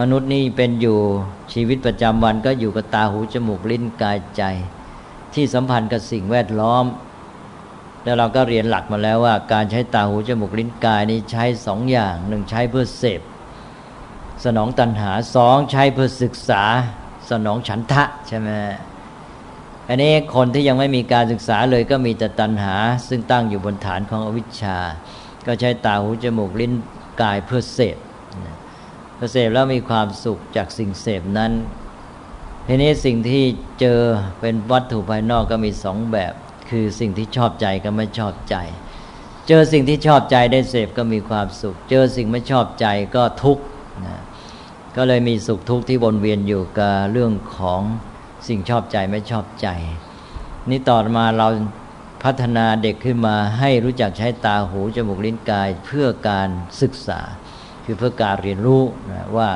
[0.00, 0.98] มนุษย์นี่เป็นอยู่
[1.52, 4.42] ชีวิตประจำวันก็อยู่กับตาหูจมูกลิ้นกายใจ
[5.34, 6.84] ที่สัมพันธ์กับสิ่งแวดล้อม
[8.04, 13.20] แล้วเราก็เรียนหลักมาแล้วว่า การใช้ตาหูจมูกลิ้นกายนี้ใช้สองอย่างหนึ่งใช้เพื่อเสพ
[14.44, 16.62] สนองตัณหาสองใช้เพื่อศึกษา
[17.30, 18.50] สนองฉันทะใช่ไหม
[19.88, 22.76] อันนี้คนที่ยังไม่มีการศึกษาเลยก็มีแต่ตัณหา
[23.08, 24.78] ซึ่งตั้งอยู่บนฐานของอวิชชา
[25.46, 26.72] ก็ใช้ตาหูจมูกลิ้น
[27.22, 27.96] กายเพื่อเสพ
[29.16, 31.52] พอเสพแล้วมีความสุขจากสิ่งเสพนั้น
[32.66, 33.44] ทีนี้สิ่งที่
[33.80, 34.00] เจอ
[34.40, 36.32] เป็นวัตถุภายนอกก็มีสองแบบ
[36.70, 38.56] คือสิ่งที่ชอบใจกับไม่ชอบใจ
[39.48, 43.64] เจอสิ่งที่ชอบใจได้เสพก็มีความสุข เจอสิ่งไม่ชอบใจก็ทุกข์
[44.06, 44.20] นะ
[44.96, 47.82] ก็เลยมีสุขทุกข์ที่วนเวียนอยู่กับเรื่องของ
[48.46, 49.68] สิ่งชอบใจไม่ชอบใจ
[50.70, 51.48] นี่ต่อมาเรา
[52.24, 56.48] พัฒนาเด็กขึ้นมาให้รู้จักใช้ตาหูจมูกลิ้นกายเพื่อการ
[56.80, 57.20] ศึกษา
[57.84, 59.50] คือเพื่อการเรียนรู้นะว่า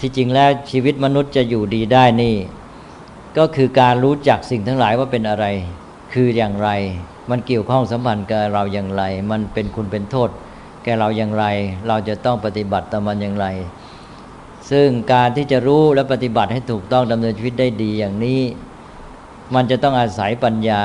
[0.00, 2.36] ที่จริงแล้วชีวิตมนุษย์จะอยู่ดีได้นี่
[3.38, 5.46] ก็คือการรู้จักสิ่งทั้งหลายว่าเป็นอะไร
[6.12, 6.70] คืออย่างไร
[7.30, 10.30] มันเกี่ยวข้องสัมพันธ์กับเราอย่างไร มันเป็นคุณเป็นโทษ
[10.84, 11.44] แก่เราอย่างไร
[11.88, 13.46] เราจะต้องปฏิบัติต่อมันอย่างไร
[14.70, 18.40] ซึ่งการที่จะรู้และปฏิบัติให้ถูกต้องดำเนินชีวิตได้ดีอย่างนี้
[19.54, 20.84] มันจะต้องอาศัยปัญญา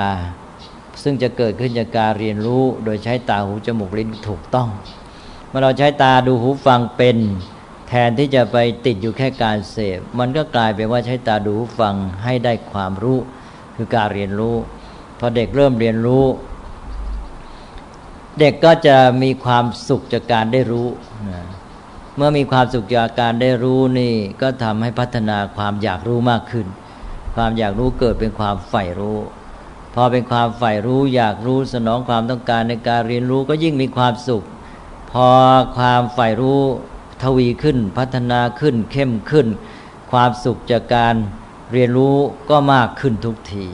[1.03, 4.69] ซึ่งจะเกิดขึ้นจากการเรียนรู้โดยใช้ตาหูจมูกลิ้นถูกต้อง
[5.49, 7.17] เมื่อเราใช้ตาดูหูฟังเป็น
[7.87, 13.19] แทนที่จะไปติดอยู่แค่การเสพมันก็กลายเป็นว่าใช้ตาดูหูฟังให้ได้ความรู้
[13.75, 14.55] คือการเรียนรู้
[15.19, 16.25] พอเด็กเริ่มเรียนรู้
[18.39, 20.87] เด็กก็จะมีความสุขจากการได้รู้
[21.29, 21.41] นะ
[22.15, 26.67] เมื่อมีความสุขจากการได้รู้นี่ก็ทำให้พัฒนาความอยากรู้มากขึ้น
[27.35, 29.17] ความอยากรู้เกิดเป็นความใฝ่รู้
[29.95, 34.43] พอเป็นความใฝ่รู้อยากรู้สนองความต้องการในการเรียนรู้ก็ยิ่งมีความสุข
[35.11, 35.29] พอ
[35.77, 36.61] ความใฝ่รู้
[37.23, 39.47] ทวีขึ้น พัฒนาขึ้นเข้มขึ้น
[40.11, 41.15] ความสุขจากการ
[41.73, 42.15] เรียนรู้
[42.49, 43.67] ก็มากขึ้นทุกที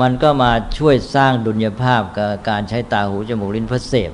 [0.00, 4.12] มันก็มาช่วยสร้างดุลยภาพกับการใช้ตาหูจมูกลิ้นเพื่อเสพ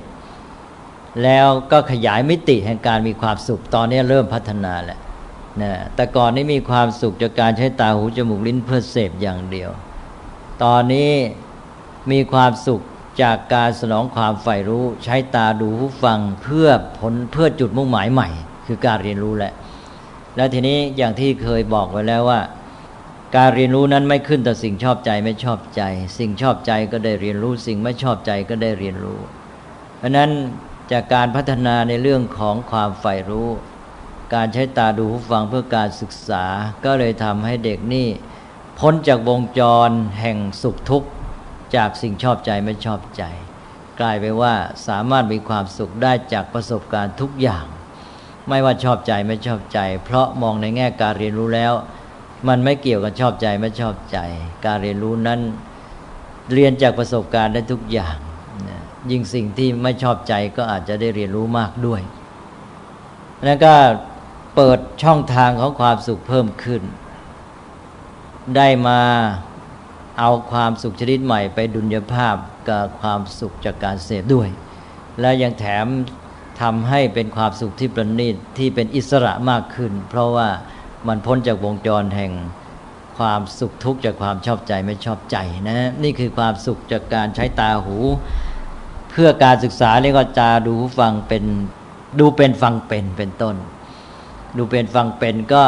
[1.23, 4.99] แล้วก็ขยายมิติแห่งการมีความสุข ตอนนี้เริ่มพัฒนาแล้ว
[5.61, 9.69] นะแต่ก่อนนี้มีความสุขจากการใช้ตาหูจมูกลิ้นเพื่อเสพอย่างเดียว
[10.63, 11.11] ตอนนี้
[12.11, 12.81] มีความสุข
[13.21, 16.67] จากการสนองความใฝ่รู้ ใช้ตาดูหูฟังเพื่อ
[16.99, 18.29] ผลเพื่อจุดมุ่งหมายใหม่
[18.67, 19.53] คือการเรียนรู้แหละ
[20.35, 22.41] แล้วทีนี้อย่างที่เคยบอกไว้แล้วว่า
[23.37, 25.81] การเรียนรู้นั้นไม่ขึ้นแต่สิ่งชอบใจไม่ชอบใจ
[26.17, 29.19] สิ่งชอบใจก็ได้เรียนรู้สิ่งไม่ชอบใจก็ได้เรียนรู้
[29.97, 30.29] เพราะนั้น
[30.93, 33.49] จากการพัฒนาในเรื่องของความใฝ่รู้
[34.33, 36.45] การใช้ตาดูหูฟังเพื่อการศึกษา
[36.85, 38.07] ก็เลยทำให้เด็กนี่
[38.79, 39.89] พ้นจากวงจร
[40.21, 41.09] แห่งสุขทุกข์
[41.75, 43.23] จากสิ่งชอบใจไม่ชอบใจ
[43.99, 44.53] กลายไปว่า
[44.87, 47.65] สามารถมีความสุขได้จากประสบการณ์ทุกอย่าง
[48.49, 51.73] ไม่ว่าชอบใจไม่ชอบใจ เพราะมองในแง่การเรียนรู้แล้ว
[52.47, 54.17] มันไม่เกี่ยวกับชอบใจไม่ชอบใจ
[54.65, 55.39] การเรียนรู้นั้น
[56.53, 58.17] เรียนจากประสบการณ์ได้ทุกอย่าง
[59.11, 62.01] ยิ่งสิ่งที่ไม่ชอบใจก็อาจจะได้เรียนรู้มากด้วย
[63.45, 63.73] แล้วก็
[64.55, 66.81] เปิดช่องทางของความสุขเพิ่มขึ้น
[68.55, 69.01] ได้มา
[70.19, 72.35] เอาความสุขชนิดใหม่ไปดุลยภาพ
[72.69, 74.49] กับความสุขจากการเสพด้วย
[75.19, 75.85] และยังแถม
[76.61, 80.49] ทำให้เป็นความสุขที่ประณีตที่เป็นอิสระมากขึ้น เพราะว่า
[81.07, 82.31] มันพ้นจากวงจรแห่ง
[83.17, 85.37] ความสุขทุกข์จากความชอบใจไม่ชอบใจ
[85.67, 87.97] นะ นี่คือความสุขจากการใช้ตาหู
[89.13, 91.43] เพื่อการศึกษาเรียกว่าจาดูฟังเป็น
[92.19, 93.55] ดูเป็นฟังเป็นเป็นต้น
[94.57, 95.63] ดูเป็นฟังเป็นก็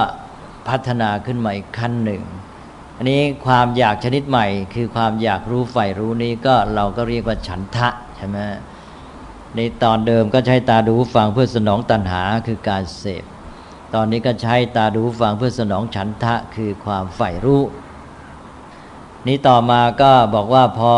[0.68, 2.24] พัฒนาขึ้นมาอีกขั้นหนึ่ง
[2.98, 8.38] อันนี้ความอยากชนิดใหม่ คือความอยากรู้ใฝ่รู้นี้ก็เราก็เรียกว่าฉันทะใช่ไหม
[9.56, 13.24] ในตอนเดิมก็ใช้ตาดูฟังเพื่อสนองตัณหาคือการเสพ
[13.94, 17.64] ตอนนี้ก็ใช้ตาดูฟังเพื่อสนองฉันทะคือความใฝ่รู้
[19.28, 20.94] นี้ต่อมาก็บอกว่าพอ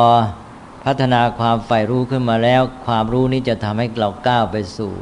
[0.90, 4.94] พัฒนาความใฝ่รู้ขึ้นมาแล้ว ความรู้นี้จะทำให้เราก้าวไปสู่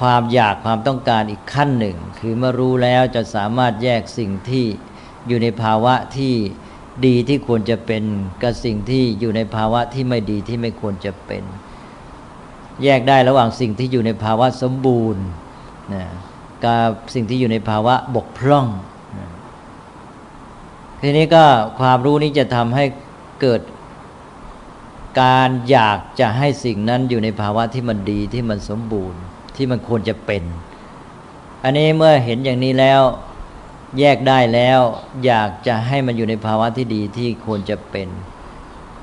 [0.00, 4.64] ความอยากความต้องการอีกขั้นหนึ่ง คือเมื่อรู้แล้วจะสามารถแยกสิ่งที่
[5.28, 6.34] อยู่ในภาวะที่
[7.06, 8.04] ดีที่ควรจะเป็น
[8.42, 11.42] กับสิ่งที่อยู่ในภาวะที่ไม่ดีที่ไม่ควรจะเป็น
[12.84, 15.24] แยกได้ระหว่างสิ่งที่อยู่ในภาวะสมบูรณ์
[15.94, 16.04] นะ
[16.64, 18.66] กับสิ่งที่อยู่ในภาวะบกพร่อง
[21.02, 21.44] ทีนี้ก็
[21.80, 22.84] ความรู้นี้จะทำให้
[23.40, 23.60] เกิด
[25.20, 29.20] การอยากจะให้สิ่งนั้นอยู่ในภาวะที่มันดีที่มันสมบูรณ์
[29.56, 30.42] ที่มันควรจะเป็น
[31.64, 33.02] อันนี้เมื่อเห็นอย่างนี้แล้ว
[33.98, 34.80] แยกได้แล้ว
[35.26, 38.08] อยากจะให้มันอยู่ในภาวะที่ดีที่ควรจะเป็น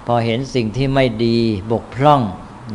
[0.07, 1.37] พอเห็นสิ่งที่ไม่ดี
[1.71, 2.21] บกพร่อง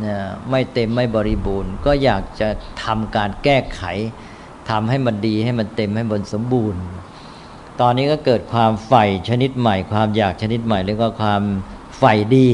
[0.05, 0.17] นะ
[0.49, 2.49] ไม่เต็มไม่บริบูรณ์ ก็อยากจะ
[2.83, 3.81] ทำการแก้ไข
[4.69, 6.81] ทำให้มันดีให้มันเต็มให้มันสมบูรณ์
[7.81, 11.41] ตอนนี้ก็เกิดความใฝ่ชนิดใหม่ ความอยากชนิดใหม่แล้วก็ความ
[11.97, 12.47] ใฝ่ดี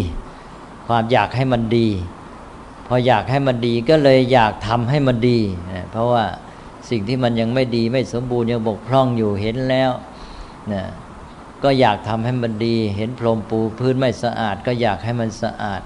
[0.88, 1.88] ความอยากให้มันดี
[2.88, 5.40] พออยากให้มันดีก็เลยอยากทำให้มันดี
[5.92, 6.26] เพราะว่า
[6.90, 9.92] สิ่งที่มันยังไม่ดีไม่สมบูรณ์ยังบกพร่องอยู่เห็นแล้ว
[10.74, 10.84] นะ
[11.64, 15.82] ก็อยากทำให้มันดี เห็นพรมปูพื้นไม่สะอาด ก็อยากให้มันสะอาด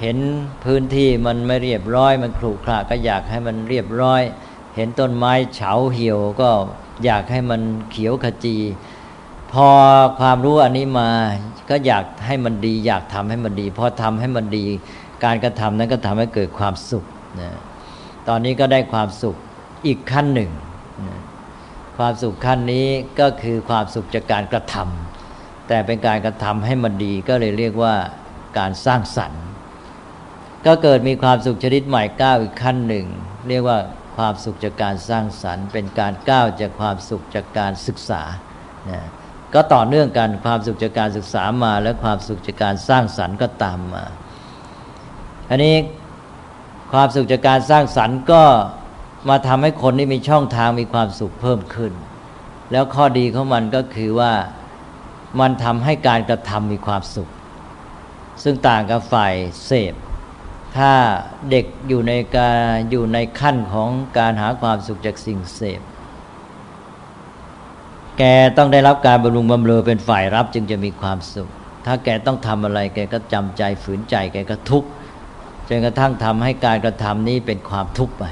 [0.00, 0.16] เห็น
[0.64, 4.22] พื้นที่มันไม่เรียบร้อย มันขรุขระก็อยากให้มันเรียบร้อย
[4.76, 6.50] เห็นต้นไม้เฉาเหี่ยวก็
[7.04, 8.56] อยากให้มันเขียวขจี
[9.52, 9.68] พอ
[10.20, 11.10] ความรู้อันนี้มา
[11.70, 14.64] ก็อยากให้มันดี อยากทำให้มันดี พอทำให้มันดี
[15.24, 17.04] การกระทำนั้นก็ทำให้เกิดความสุข
[17.40, 17.50] นะ
[18.28, 19.36] ตอนนี้ก็ได้ความสุข
[19.86, 20.50] อีกขั้นหนึ่ง
[21.98, 22.86] ความสุขขั้นนี้
[23.20, 27.94] ก็คือความสุขจากการกระทำแต่เป็นการกระทำให้มันดีก็เลยเรียกว่า
[28.58, 29.44] การสร้างสรรค์
[30.66, 33.06] ก็เกิดมีความสุขชนิดใหม่ก้าวอีกขั้นหนึ่ง
[33.48, 33.78] เรียกว่า
[34.18, 38.22] ความสุขจากการสร้างสรรค์ เป็นการก้าวจากความสุขจากการศึกษา
[38.90, 39.00] นะ
[39.54, 44.04] ก็ต่อเนื่องกันความสุขจากการศึกษามา และความสุขจากการสร้างสรรค์ก็ตามมา
[45.50, 45.76] อันนี้
[46.92, 48.42] ความสุขจากการสร้างสรรค์ก็
[49.28, 51.92] มาทำให้คนที่มีช่องทางมีความสุขเพิ่มขึ้น
[52.72, 54.32] แล้วข้อดีของมันก็คือว่า
[55.40, 57.28] มันทำให้การกระทำมีความสุข
[58.42, 59.34] ซึ่งต่างกับฝ่าย
[59.66, 59.94] เสพ
[60.78, 60.92] ถ้า
[61.50, 65.80] เด็กอยู่ในการอยู่ในขั้นของการหาความสุขจากสิ่งเสพ
[68.18, 68.22] แก
[68.56, 71.50] ต้องได้รับการบำรุงบำเรอเป็นฝ่ายรับจึงจะมีความสุข
[71.86, 74.88] ถ้าแกต้องทำอะไรแกก็จำใจฝืนใจแกก็ทุกข์
[75.68, 78.24] จนกระทั่งทำให้การกระทำนี้เป็นความทุกข์ไป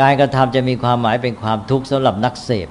[0.00, 2.68] การกระทำจะมีความหมายเป็นความทุกข์สำหรับนักเสพ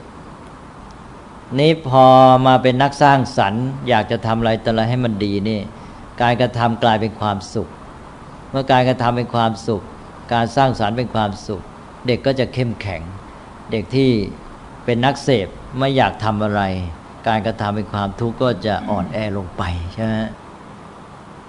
[1.59, 2.05] นี้พอ
[2.47, 5.59] มาเป็นนักสร้างสรรค์ อยากจะทำอะไรแต่ละให้มันดีนี่
[6.21, 7.69] การกระทำกลายเป็นความสุข
[8.51, 9.83] เมื่อการกระทำเป็นความสุข
[10.33, 11.62] การสร้างสรรค์เป็นความสุข
[12.07, 13.01] เด็กก็จะเข้มแข็ง
[13.71, 14.12] เด็กที่
[14.85, 15.47] เป็นนักเสพ
[15.79, 16.62] ไม่อยากทำอะไร
[17.27, 20.15] การกระทำเป็นความทุกข์ก็จะอ่อนแอลงไปใช่ไหม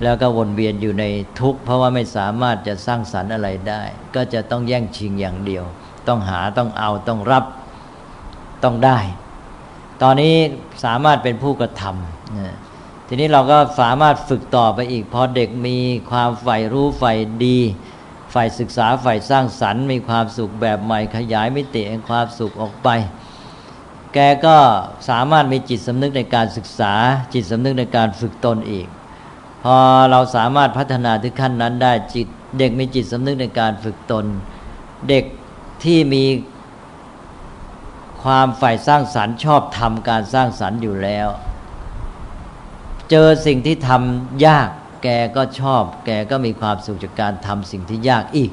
[0.03, 1.05] แล้วก็วนเวียนอยู่ใน
[1.41, 3.83] ทุกข์เพราะว่าไม่สามารถจะสร้างสรรค์อะไรได้
[4.15, 5.65] ก็จะต้องแย่งชิงอย่างเดียว
[6.09, 7.45] ต้องหาต้องเอาต้องรับ
[8.65, 8.99] ต้องได้
[10.03, 10.35] ตอนนี้
[10.85, 12.70] สามารถเป็นผู้กระทำ
[13.13, 15.79] ทีนี้เราก็สามารถฝึกต่อไปอีก พอเด็กมี
[16.11, 17.13] ความใฝ่รู้ใฝ่
[17.45, 17.59] ดี
[18.33, 22.89] ใฝ่ศึกษาใฝ่สร้างสรรค์มีความสุขแบบใหม่ขยายมิติแห่งความสุขออกไป
[24.15, 24.57] แกก็
[25.09, 26.93] สามารถมีจิตสำนึกในการศึกษา
[27.35, 28.87] จิตสำนึกในการฝึกตนอีก
[29.65, 29.77] พอ
[30.11, 32.27] เราสามารถพัฒนาถึงขั้นนั้นได้จิต
[32.59, 34.25] เด็กมีจิตสำนึกในการฝึกตน
[35.09, 35.25] เด็ก
[35.85, 36.25] ที่มี
[38.23, 41.29] ความใฝ่สร้างสรรค์ชอบทำการสร้างสรรค์อยู่แล้ว
[43.11, 44.69] เจอสิ่งที่ทำยาก
[45.03, 48.51] แกก็ชอบ แกก็มีความสุขจากการทำสิ่งที่ยากอีก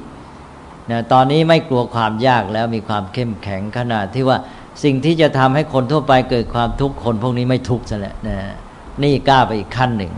[0.90, 4.38] นะตอนนี้ไม่กลัวความยากแล้วมีความเข้มแข็งขนาดที่ว่า
[4.84, 8.38] สิ่งที่จะทำให้คนทั่วไปเกิดความทุกข์คนพวกนี้ไม่ทุกข์ซะแล้วนะ
[9.02, 10.12] นี่กล้าไปอีกขั้นหนึ่ง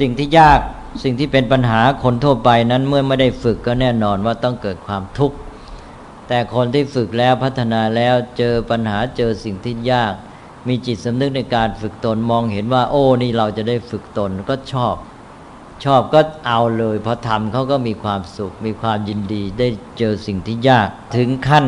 [0.00, 0.60] สิ่งที่ยาก
[1.04, 5.36] สิ่งที่เป็นปัญหาคนทั่วไปนั้นเมื่อไม่ได้ฝึกก็แน่นอนว่าต้องเกิดความทุกข์
[6.28, 10.14] แต่คนที่ฝึกแล้วพัฒนาแล้วเจอปัญหาเจอสิ่งที่ยาก
[10.68, 14.96] มีจิตสำนึกในการฝึกตนมองเห็นว่า โอ้นี่เราจะได้ฝึกตนก็ชอบ
[15.84, 21.66] ชอบก็เอาเลยพอทำเขาก็มีความสุข มีความยินดีได้เจอสิ่งที่ยาก ถึงขั้น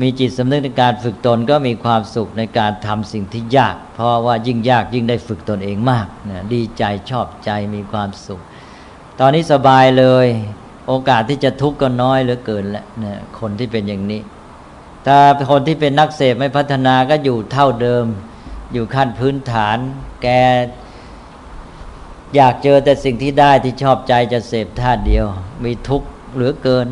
[0.00, 8.40] มีจิตสำนึกในการฝึกตนก็มีความสุขในการทำสิ่งที่ยาก เพราะว่ายิ่งยากยิ่งได้ฝึกตนเองมากนะดีใจชอบใจมีความสุข
[9.20, 10.26] ตอนนี้สบายเลย
[10.86, 14.20] โอกาสที่จะทุกข์ก็น้อยเหลือเกินแล้วนะคนที่เป็นอย่างนี้
[15.06, 15.18] ถ้า
[15.50, 18.04] คนที่เป็นนักเสพไม่พัฒนาก็อยู่เท่าเดิม
[18.72, 19.78] อยู่ขั้นพื้นฐาน
[20.22, 20.28] แก
[22.34, 25.26] อยากเจอแต่สิ่งที่ได้ที่ชอบใจจะเสพท่าเดียว
[25.64, 26.86] มีทุกข์เหลือเกิน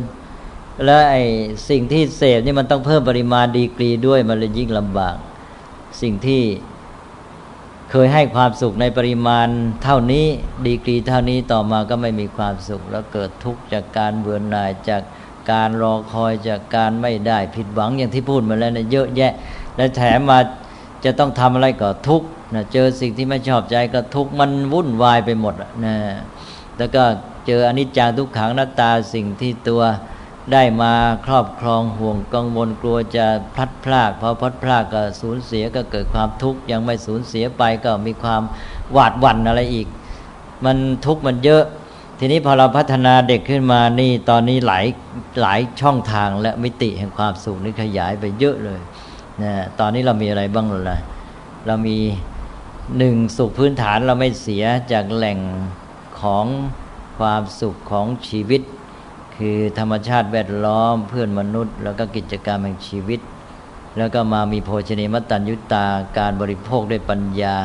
[0.85, 1.23] แล้วไอ้
[1.69, 5.15] สิ่งที่เสพนี่มันต้องเพิ่มปริมาณดีกรีด้วยมันเลยยิ่งลำบาก
[6.01, 6.41] สิ่งที่
[7.91, 9.47] เคยให้ความสุขในปริมาณ
[9.83, 10.25] เท่านี้
[10.65, 15.01] ดีกรีเท่านี้ต่อมาก็ไม่มีความสุข แล้วเกิดทุกข์จากการเบื่อหน่ายจาก
[15.51, 19.33] การรอคอยจากการไม่ได้ผิดหวังอย่างที่พูดมาแล้วเนี่ยเยอะแยะ
[19.77, 20.39] และแถมมา
[21.05, 25.55] จะต้องทำอะไรก็ทุกข์นะเจอสิ่งที่ไม่ชอบใจก็ทุกข์มันวุ่นวายไปหมด
[25.85, 25.95] นะ
[26.77, 27.03] แล้วก็
[27.47, 29.83] เจออนิจจังทุกขังหน้าตาสิ่งที่ตัว
[30.53, 30.93] ได้มา
[31.25, 38.41] ครอบครองห่วงกังวลกลัวจะพลัดพรากพอพลัดพรากก็สูญเสียก็เกิดความทุกข์ยังไม่สูญเสียไปก็มีความ
[38.93, 39.87] หวาดหวั่นอะไรอีก
[40.65, 41.63] มันทุกข์มันเยอะ
[42.19, 44.85] ทีนี้พอเราพัฒนาเด็กขึ้นมานี่ตอนนี้หลาย
[45.41, 48.81] หลายช่องทางและมิติแห่งความสุขนี่ขยายไปเยอะเลย
[49.43, 50.97] นะตอนนี้เรามีอะไรบ้างล่ะ
[51.67, 51.97] เรามี
[52.97, 55.39] หนึ่งสุขพื้นฐานเราไม่เสียจากแหล่ง
[56.21, 56.45] ของ
[57.19, 58.61] ความสุขของชีวิต
[59.35, 63.19] คือธรรมชาติแวดล้อมเพื่อนมนุษย์ แล้วก็กิจกรรมแห่งชีวิต
[63.97, 65.85] แล้วก็มามีโภชเนมัตตัญยุตา
[66.17, 67.57] การบริโภคด้วยปัญญา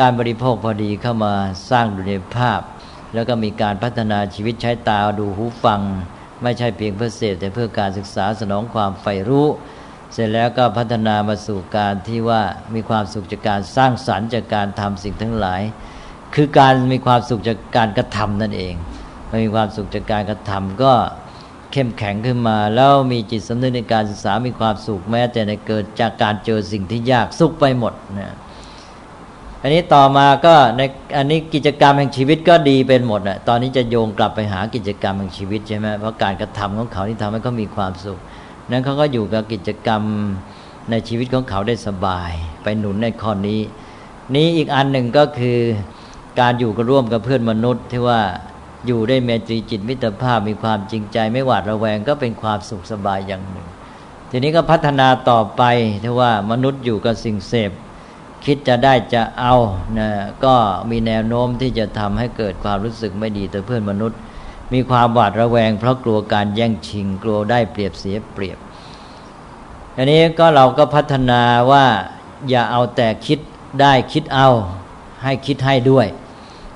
[0.00, 1.34] การบริโภคพอดีเข้ามา
[1.70, 2.60] สร้างดุลยภาพ
[3.14, 5.80] แล้วก็มีการพัฒนาชีวิตใช้ตาดูหูฟัง
[6.42, 9.46] ไม่ใช่เพียงเพื่อเสพแต่เพื่อการศึกษาสนองความใฝ่รู้
[10.12, 12.42] เสร็จแล้วก็พัฒนามาสู่การที่ว่า
[12.74, 15.62] มีความสุขจากการสร้างสรรค์จากการทำสิ่งทั้งหลาย
[16.34, 18.74] คือการมีความสุขจากการกระทำนั่นเอง
[19.44, 20.92] มีความสุขจากการกระทำก็
[21.72, 28.34] เข้มแข็งขึ้นมา แล้วมีจิตสำนึกในการศึกษามีความสุขแม้แต่ในเกิดจากการเจอสิ่งที่ยากสุขไปหมดนะ
[29.62, 30.82] อันนี้ต่อมาก็ใน
[31.16, 38.18] อันนี้กิจกรรมแห่งชีวิตก็ดีเป็นหมดอะตอนนี้จะโยงกลับไปหากิจกรรมแห่งชีวิตใช่ไหมเพราะการกระทำของเขาที่ทำให้เขามีความสุข
[38.70, 40.02] นั้นเขาก็อยู่กับกิจกรรม
[40.90, 43.60] ในชีวิตของเขาได้สบาย ไปหนุนในข้อนี้
[44.34, 45.58] นี้อีกอันหนึ่งก็คือ
[46.40, 48.20] การอยู่กันร่วมกับเพื่อนมนุษย์ ที่ว่า
[48.86, 53.66] อยู่ได้เมตรีจิตมิตรภาพมีความจริงใจไม่หวาดระแวงก็เป็นความสุขสบายอย่างหนึ่ง
[54.30, 55.62] ทีนี้ก็พัฒนาต่อไป
[56.02, 57.70] ที่ว่ามนุษย์อยู่กับสิ่งเสพ
[58.44, 59.54] คิดจะได้จะเอา
[59.98, 60.08] นะ
[60.44, 60.54] ก็
[60.90, 64.18] มีแนวโน้มที่จะทำให้เกิดความรู้สึกไม่ดีต่อเพื่อนมนุษย์
[64.72, 68.58] มีความหวาดระแวง เพราะกลัวการแย่งชิง กลัวได้เปรียบเสียเปรียบ
[69.96, 71.86] อันนี้ก็เราก็พัฒนาว่า
[72.48, 73.38] อย่าเอาแต่คิด
[73.80, 74.48] ได้คิดเอา
[75.22, 76.06] ให้คิดให้ด้วย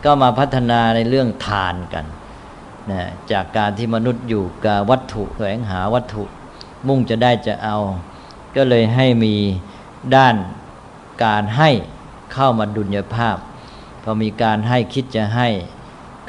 [0.05, 2.05] ก็มาพัฒนาในเรื่องทานกัน
[2.91, 6.23] นะจากการที่มนุษย์อยู่กับวัตถุแสวงหาวัตถุ
[6.87, 7.77] มุ่งจะได้จะเอา
[8.57, 9.35] ก็เลยให้มี
[10.15, 10.35] ด้าน
[11.25, 11.71] การให้
[12.33, 13.37] เข้ามาดุลยภาพ
[14.03, 15.49] พอมีการให้คิดจะให้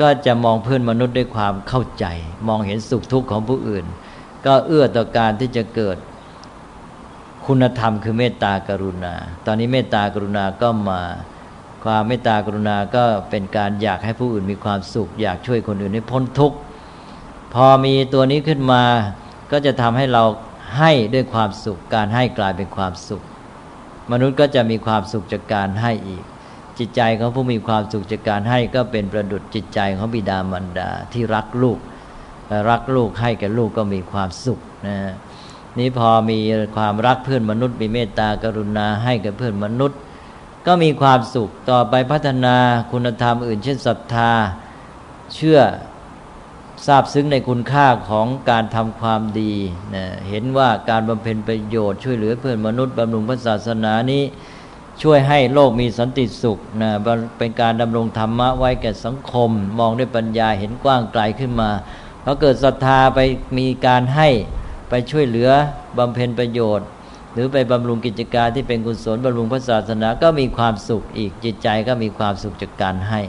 [0.02, 2.06] ก็จะมองเพื่อนมนุษย์ด้วยความเข้าใจ
[2.48, 3.86] มองเห็นสุขทุกข์ของผู้อื่น
[4.46, 5.98] ก็เอื้อต่อการที่จะเกิด
[7.46, 9.14] คุณธรรมคือเมตตากรุณา
[9.46, 11.02] ตอนนี้เมตตากรุณาก็มา
[11.84, 16.58] ความเมตตากรุณาก็เป็นการอยากให้ผู้อื่นมีความสุข อยากช่วยคนอื่นให้พ้นทุกข์
[17.54, 18.84] พอมีตัวนี้ขึ้นมา
[19.52, 20.24] ก็จะทำให้เรา
[20.78, 23.24] ให้ด้วยความสุข การให้กลายเป็นความสุข
[24.12, 26.24] มนุษย์ก็จะมีความสุขจากการให้อีก
[26.80, 31.80] จิตใจของผู้มีความสุขจากการให้ก็เป็นประดุจจิตใจของบิดามารดาที่รักลูก
[32.70, 34.98] รักลูกให้แก่ลูกก็มีความสุขนะ
[35.80, 36.40] นี่พอมี
[36.76, 40.00] ความรักเพื่อนมนุษย์มีเมตตากรุณาให้กับเพื่อนมนุษย์
[40.68, 42.56] ก็มีความสุขต่อไปพัฒนา
[42.92, 44.32] คุณธรรมอื่น เช่นศรัทธา
[45.36, 45.60] เชื่อ
[46.88, 49.54] ทราบซึ้งในคุณค่าของการทำความดี
[49.96, 54.24] นะเห็นว่าการบำเพ็ญประโยชน์ช่วยเหลือเพื่อนมนุษย์บำรุงพระศาสนานี้
[55.02, 56.92] ช่วยให้โลกมีสันติสุขนะ
[57.38, 61.70] เป็นการดำรงธรรมะไว้แก่สังคม มองด้วยปัญญาเห็นกว้างไกลขึ้นมา
[62.24, 63.20] พอเกิดศรัทธาไป
[63.58, 64.30] มีการให้
[64.90, 65.50] ไปช่วยเหลือ
[65.98, 66.88] บำเพ็ญประโยชน์
[67.34, 73.20] หรือไปบำรุงกิจการที่เป็นกุศลบำรุงพระศาสนาก็มีความสุขอีกจิตใจก็มีความสุขจากการให้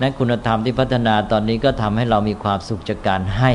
[0.00, 3.52] นั้นคุณธรรมที่พัฒนาตอนนี้ก็ทำให้เรามีความสุขจากการให้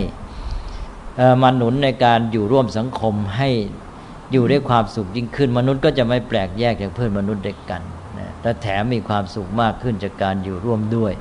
[1.42, 3.50] มาหนุนในการอยู่ร่วมสังคมให้
[4.32, 7.82] อยู่ด้วยความสุขยิ่งขึ้น มนุษย์ก็จะไม่แปลกแยกจากเพื่อนมนุษย์เด็กกัน
[8.20, 11.14] นะและแถมมีความสุขมากขึ้นจากการอยู่ร่วมด้วย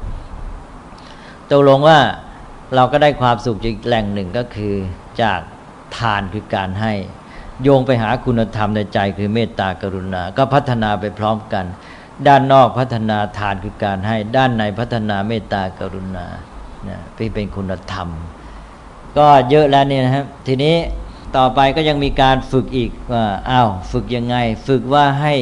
[1.51, 1.99] ตกลงว่า
[2.75, 4.75] เราก็ได้ความสุขจากแหล่งหนึ่งก็คือ
[5.23, 5.41] จาก
[5.97, 6.93] ทานคือการให้
[7.63, 11.65] โยงไปหาคุณธรรมในใจคือเมตตากรุณา ก็พัฒนาไปพร้อมกัน
[12.27, 16.27] ด้านนอกพัฒนาทานคือการให้ด้านในพัฒนาเมตตากรุณา
[16.85, 17.01] เนี่ย
[17.35, 18.09] เป็นคุณธรรม
[19.19, 20.77] ก็เยอะแล้วเนี่ยนะครับ ทีนี้
[21.37, 25.35] ต่อไปก็ยังมีการฝึกอีกว่าอ้าวฝึกยังไง ฝึกว่าให้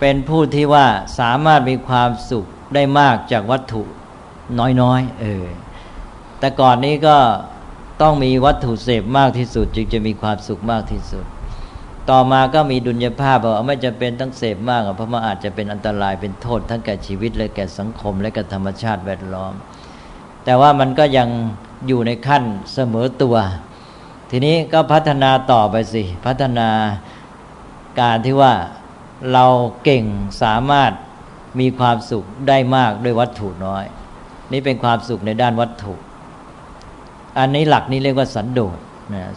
[0.00, 0.86] เป็นผู้ที่ว่า
[1.18, 3.82] สามารถมีความสุขได้มากจากวัตถุ
[4.80, 5.46] น้อยๆเออ
[6.38, 7.16] แต่ก่อนนี้ก็
[8.02, 11.24] ต้องมีวัตถุเสพมากที่สุด จึงจะมีความสุขมากที่สุด
[12.10, 19.52] ต่อมาก็มีดุลยภาพว่าไม่จะเป็นต้องเสพมากเพราะมันอาจจะเป็นอันตรายเป็นโทษทั้งแก่ชีวิตและแก่สังคม และกับธรรมชาติแวดล้อม
[20.44, 21.28] แต่ว่ามันก็ยัง
[21.86, 23.36] อยู่ในขั้นเสมอตัว
[24.30, 26.68] ทีนี้ก็พัฒนาต่อไปสิ พัฒนา
[28.00, 28.52] การที่ว่า
[29.32, 29.46] เรา
[29.84, 30.04] เก่ง
[30.42, 30.92] สามารถ
[31.60, 33.84] มีความสุขได้มากด้วยวัตถุน้อย
[34.52, 35.94] นี่เป็นความสุขในด้านวัตถุ
[37.38, 38.78] อันนี้หลักนี้เรียกว่าสันโดษ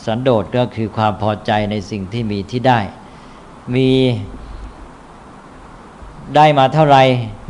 [0.05, 2.79] สันโดษก็คือความพอใจในสิ่งที่มีที่ได้
[3.75, 3.89] มี
[6.35, 6.97] ได้มาเท่าไร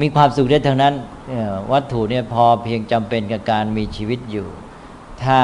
[0.01, 0.93] มีความสุขได้ทั้งนั้น
[1.71, 4.47] วัตถุเนี่ยพอเพียงจำเป็นกับการมีชีวิตอยู่
[5.23, 5.39] ถ้า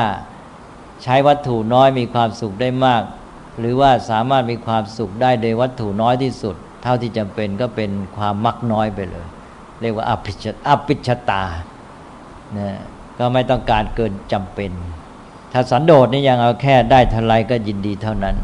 [1.03, 3.03] ใช้วัตถุน้อยมีความสุขได้มาก
[3.59, 9.25] หรือว่าสามารถมีความสุขได้โดยวัตถุน้อยที่สุด เท่าที่จำเป็นก็เป็นความมักน้อยไปเลย
[9.81, 11.43] เรียกว่าอภิชอภิชตา
[12.57, 12.69] นะ
[13.17, 14.71] ก็ไม่ต้องการเกินจำเป็น
[15.51, 18.35] ถ้าสันโดษนี่ยังเอาแค่ได้เท่าไรก็ยินดีเท่านั้น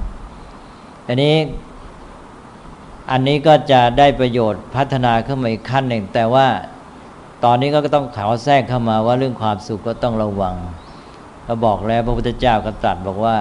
[1.07, 1.35] อันนี้
[3.11, 6.47] อันนี้ก็จะได้ประโยชน์พัฒนาขึ้นมาอีกขั้นหนึ่ง แต่ว่า
[7.43, 10.55] ตอนนี้ก็ต้องขอแทรกเข้ามาว่าเรื่องความสุขก็ต้องระวัง
[11.45, 13.37] เราบอกแล้วพระพุทธเจ้าก็ตรัสบอกว่า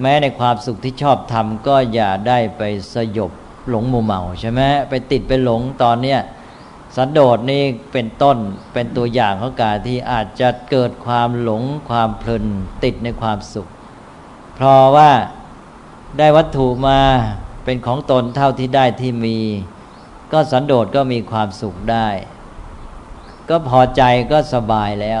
[0.00, 2.62] แม้ในความสุขที่ชอบทำก็อย่าได้ไป
[2.94, 3.30] สยบ
[3.68, 6.20] หลงมัวเมาใช่ไหมไปติดไปหลงตอนเนี้ย
[6.96, 7.62] สันโดษนี่
[7.92, 8.38] เป็นต้น
[8.72, 12.44] เป็นตัวอย่างของการที่อาจจะเกิดความหลงความเพลิน
[12.84, 13.68] ติดในความสุข
[14.54, 15.10] เพราะว่า
[16.18, 17.00] ได้วัตถุมา
[17.64, 19.38] เป็นของตนเท่าที่ได้ที่มี
[20.32, 22.08] ก็สันโดษก็มีความสุขได้
[23.48, 25.20] ก็พอใจก็สบายแล้ว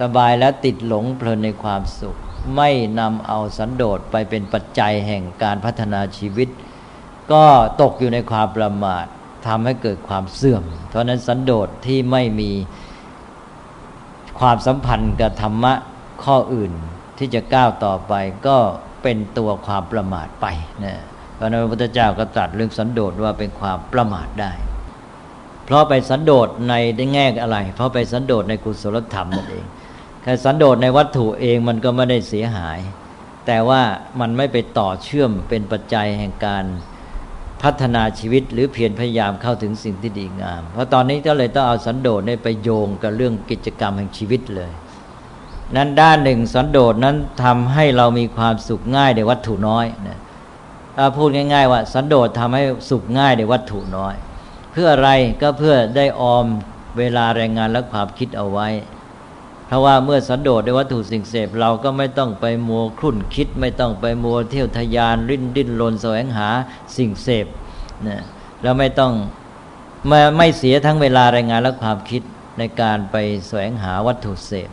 [0.00, 2.16] สบายแล้วติดหลงเพลินในความสุข
[2.56, 2.70] ไม่
[3.00, 6.48] นำเอาสันโดษไปเป็นปัจจัยแห่งการพัฒนาชีวิต
[7.32, 7.44] ก็
[7.80, 9.06] ตกอยู่ในความประมาท
[9.46, 12.50] ทำให้เกิดความเสื่อม เพราะนั้นสันโดษที่ไม่มี
[14.40, 15.74] ความสัมพันธ์กับธรรมะ
[16.24, 16.72] ข้ออื่น
[17.18, 18.12] ที่จะก้าวต่อไป
[18.46, 18.56] ก็
[19.02, 20.46] เป็นตัวความประมาทไป
[20.84, 20.96] นะ
[21.38, 24.52] พระนพระพุทธเจ้าก็ตรัสเรื่องสันโดษว่าเป็นความประมาทได้
[25.64, 29.64] เพราะไปสันโดษในได้แง่อะไร เพราะไปสันโดษในกุศลธรรมนั่นเอง
[30.22, 32.78] แค่สันโดษในวัตถุเองมันก็ไม่ได้เสียหาย
[33.46, 33.82] แต่ว่า
[34.20, 36.64] มันไม่ไปต่อเชื่อมเป็นปัจจัยแห่งการ
[37.66, 44.72] พัฒนาชีวิตหรือเพียรพยายามเข้าถึงสิ่งที่ดีงาม เพราะตอนนี้ก็เลยต้องเอาสันโดษไปโยงกับเรื่องกิจกรรมแห่งชีวิตเลย
[45.76, 50.18] นั้นด้านหนึ่งสันโดษนั้นทำให้เรามีความสุขง่ายในวัตถุน้อยนะ
[51.16, 54.14] พูดง่าย ๆ ว่า สันโดษทำให้สุขง่ายในวัตถุน้อย
[54.72, 55.10] เพื่ออะไร
[55.42, 56.46] ก็เพื่อได้ออม
[56.98, 58.68] เวลาแรงงานและความคิดเอาไว้
[59.66, 66.48] เพราะว่าเมื่อสันโดษในวัตถุสิ่งเสพเราก็ไม่ต้องไปมัวคลุ่นคิด ไม่ต้องไปมัวเที่ยวทยานริ้นดิ้นรนแสวงหา
[66.96, 67.46] สิ่งเสพ
[68.08, 68.22] นะ
[68.62, 69.12] แล้วไม่ต้อง
[70.08, 72.22] ไม่ไม่เสียทั้งเวลาแรงงานและความคิด
[72.58, 74.70] ในการไปแสวงหาวัตถุเสพ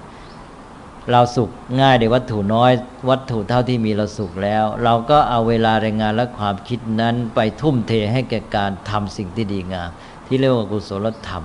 [1.11, 1.49] เราสุข
[1.81, 2.71] ง่ายในวัตถุน้อย
[3.09, 9.89] วัตถุเท่าที่มีเราสุขแล้ว เราก็เอาเวลาแรงงานและความคิดนั้นไปทุ่มเทให้แก่การทำสิ่งที่ดีงาม
[10.27, 11.43] ที่เรียกว่ากุศลธรรม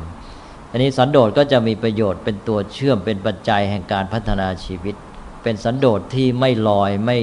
[0.70, 4.94] อันนี้สันโดษก็จะมีประโยชน์เป็นตัวเชื่อมเป็นปัจจัยแห่งการพัฒนาชีวิต
[5.42, 7.16] เป็นสันโดษที่ไม่ลอยไม่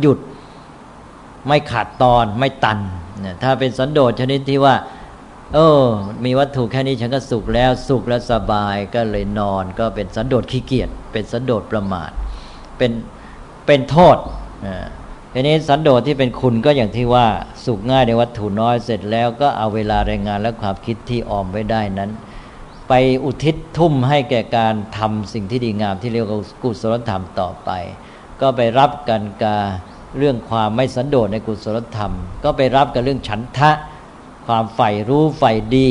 [0.00, 0.18] หยุด
[1.46, 2.78] ไม่ขาดตอนไม่ตัน
[3.42, 4.74] ถ้าเป็นสันโดษชนิดที่ว่า
[5.54, 5.82] เออ
[6.24, 12.10] มีวัตถุแค่นี้ฉันก็สุขแล้วสุขแล้วสบายก็เลยนอน ก็เป็นสันโดษขี้เกียจเป็นสันโดษประมาท
[12.78, 12.92] เป็น
[13.66, 14.16] เป็นโทษ
[15.32, 17.26] ทีนี้สันโดษที่เป็นคุณก็อย่างที่ว่า
[17.64, 22.10] สุขง่ายในวัตถุน้อยเสร็จแล้วก็เอาเวลาแรงงานและความคิดที่ออมไว้ได้นั้น
[22.88, 22.92] ไป
[23.24, 27.70] อุทิศทุ่มให้แก่การทำสิ่งที่ดีงามที่เรียกว่ากุศลธรรมต่อไป
[28.40, 29.56] ก็ไปรับกันกา
[30.18, 32.12] เรื่องความไม่สันโดษในกุศลธรรม
[32.44, 33.70] ก็ไปรับกับเรื่องฉันทะ
[34.46, 35.88] ความใฝ่รู้ใฝ่ดี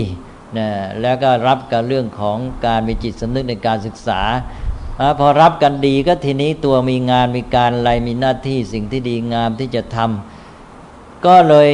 [0.58, 0.68] นะ
[1.02, 4.22] แล้วก็รับกับเรื่องของการมีจิตสำนึกในการศึกษา
[5.20, 11.72] พอรับกันดีก็ทีนี้ตัวมีงานมีการอะไรมีหน้าที่สิ่งที่ดีงามที่จะทำก็เลย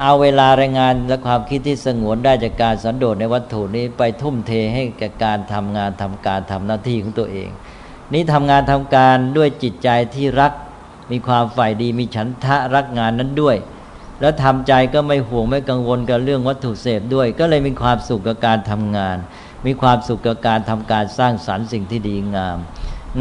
[0.00, 7.48] เอาเวลาแรงงานและความคิดที่สงวนได้จากการสันโดษในวัตถุนี้ไปทุ่มเทให้แก่การทำงานทำการทำหน้าที่ของตัวเอง
[8.12, 10.52] นี้ทำงานทำการด้วยจิตใจที่รัก
[11.12, 13.56] มีความใฝ่ดีมีฉันทะรักงานนั้นด้วย
[14.20, 19.16] แล้วทำใจก็ไม่ห่วงไม่กังวลกับเรื่องวัตถุเสพด้วย ก็เลยมีความสุขกับการทำงาน
[19.66, 22.58] มีความสุขกับการทำการสร้างสรรค์สิ่งที่ดีงาม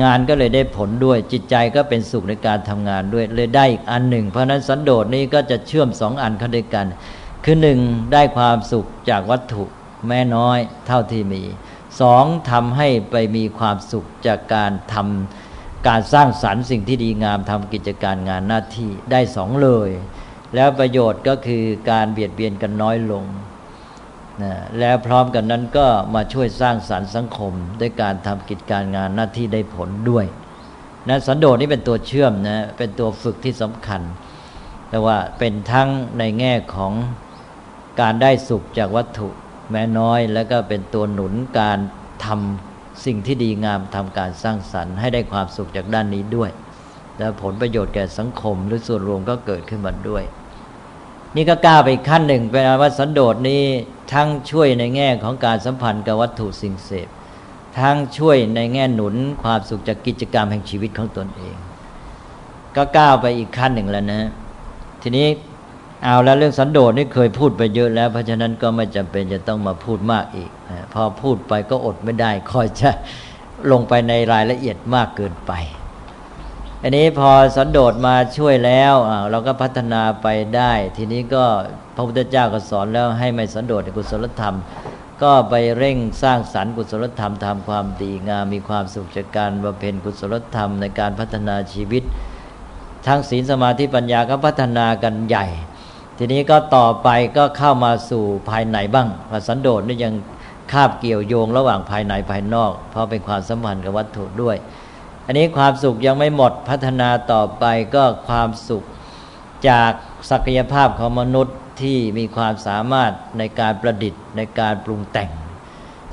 [0.04, 6.86] งานก็เลยได้ผลด้วย จิตใจก็เป็นสุขในการทำงานด้วย เลยได้อีกอันหนึ่ง เพราะนั้นสันโดษนี้ก็จะเชื่อมสองอันเข้าด้วยกัน
[7.44, 7.80] คือหนึ่ง
[8.14, 9.64] ได้ความสุขจากวัตถุ
[10.08, 11.44] แม้น้อยเท่าที่มี
[12.02, 19.90] สองทำให้ไปมีความสุขจากการทำการสร้างสรรค์สิ่งที่ดีงามทำกิจการงานหน้าที่ได้สองเลย
[20.56, 23.26] แล้วประโยชน์ก็คือการเบียดเบียนกันน้อยลง
[24.44, 30.26] นะแล้วพร้อมกันนั้นก็มาช่วยสร้างสารรค์สังคม ด้วยการทำกิจการงานหน้าที่ได้ผลด้วย
[31.10, 34.02] นะสันโดษนี่เป็นตัวเชื่อมนะเป็นตัวฝึกที่สำคัญ
[34.90, 36.94] แต่ว่าเป็นทั้งในแง่ของ
[38.02, 39.30] การได้สุขจากวัตถุ
[39.72, 41.80] แม้น้อย แล้วก็เป็นตัวหนุนการ
[42.26, 46.50] ทำสิ่งที่ดีงามทำการสร้างสรรค์ให้ได้ความสุขจากด้านนี้ด้วย
[47.18, 50.24] แล้วผลประโยชน์แก่สังคมหรือส่วนรวมก็เกิดขึ้นมาด้วย
[51.36, 53.64] นี่ก็ก้าวไปขั้นหนึ่งเป็นว่าสันโดษนี้
[54.14, 57.08] ทั้งช่วยในแง่ของการสัมพันธ์กับวัตถุสิ่งเสพ
[57.80, 61.56] ทั้งช่วยในแง่หนุนความสุขจากกิจกรรมแห่งชีวิตของตนเอง
[62.76, 64.22] ก็ก้าวไปอีกขั้นหนึ่งแล้วนะ
[65.02, 65.28] ทีนี้
[66.04, 70.50] เอาแล้วเรื่องสันโดษนี่เคยพูดไปเยอะแล้ว เพราะฉะนั้นก็ไม่จำเป็นจะต้องมาพูดมากอีก
[70.94, 72.90] พอพูดไปก็อดไม่ได้คอยจะ
[73.72, 75.52] ลงไปในรายละเอียดมากเกินไป
[76.88, 78.94] อันนี้พอสันโดษมาช่วยแล้ว
[79.32, 81.46] เราก็พัฒนาไปได้ ทีนี้ก็
[81.96, 84.56] พระพุทธเจ้าก็สอนแล้วให้ไม่สันโดษในกุศลธรรม
[85.24, 92.04] ก็ไปเร่งสร้างสรรค์กุศลธรรมทำความดีงามมีความสุขจากการบำเพ็ญกุศลธรรมในการพัฒนาชีวิต
[93.08, 95.46] ทั้งศีลสมาธิปัญญาก็พัฒนากันใหญ่
[96.18, 99.08] ทีนี้ก็ต่อไปก็เข้ามาสู่ภายในบ้าง
[99.48, 100.14] สันโดษนี่ยัง
[100.72, 104.58] คาบเกี่ยวโยงระหว่างภายในภายนอก เพราะเป็นความสัมพันธ์กับวัตถุด้วย
[105.26, 107.66] อันนี้ความสุขยังไม่หมดพัฒนาต่อไป
[107.96, 108.84] ก็ความสุข
[109.70, 109.92] จาก
[110.32, 115.30] ศักยภาพของมนุษย์ที่มีความสามารถในการประดิษฐ์ในการปรุงแต่ง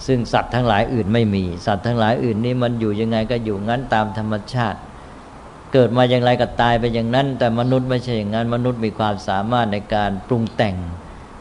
[0.07, 4.79] ซึ่งสัตว์ทั้งหลายอื่นไม่มี สัตว์ทั้งหลายอื่นนี่มันอยู่ยังไงก็อยู่งั้นตามธรรมชาติ
[5.73, 10.77] เกิดมาอย่างไรก็ตายไปอย่างนั้น แต่มนุษย์ไม่ใช่อย่างนั้นมนุษย์มีความสามารถในการปรุงแต่ง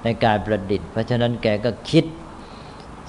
[0.04, 2.06] ในการประดิษฐ์ เพราะฉะนั้นแกก็คิด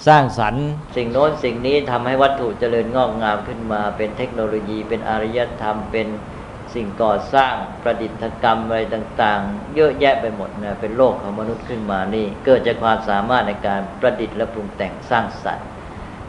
[0.06, 6.08] สร้างสรรค์ สิ่งโน้นสิ่งนี้ทำให้วัตถุเจริญงอกงามขึ้นมา เป็นเทคโนโลยีเป็นอารยธรรม เป็น
[6.74, 15.66] สิ่งก่อสร้างประดิษฐกรรมอะไรต่าง ๆ เยอะแยะไปหมดนะเป็นโลกของมนุษย์ขึ้นมานี่ เกิดจากความสามารถในการประดิษฐ์และปรุงแต่งสร้างสรรค์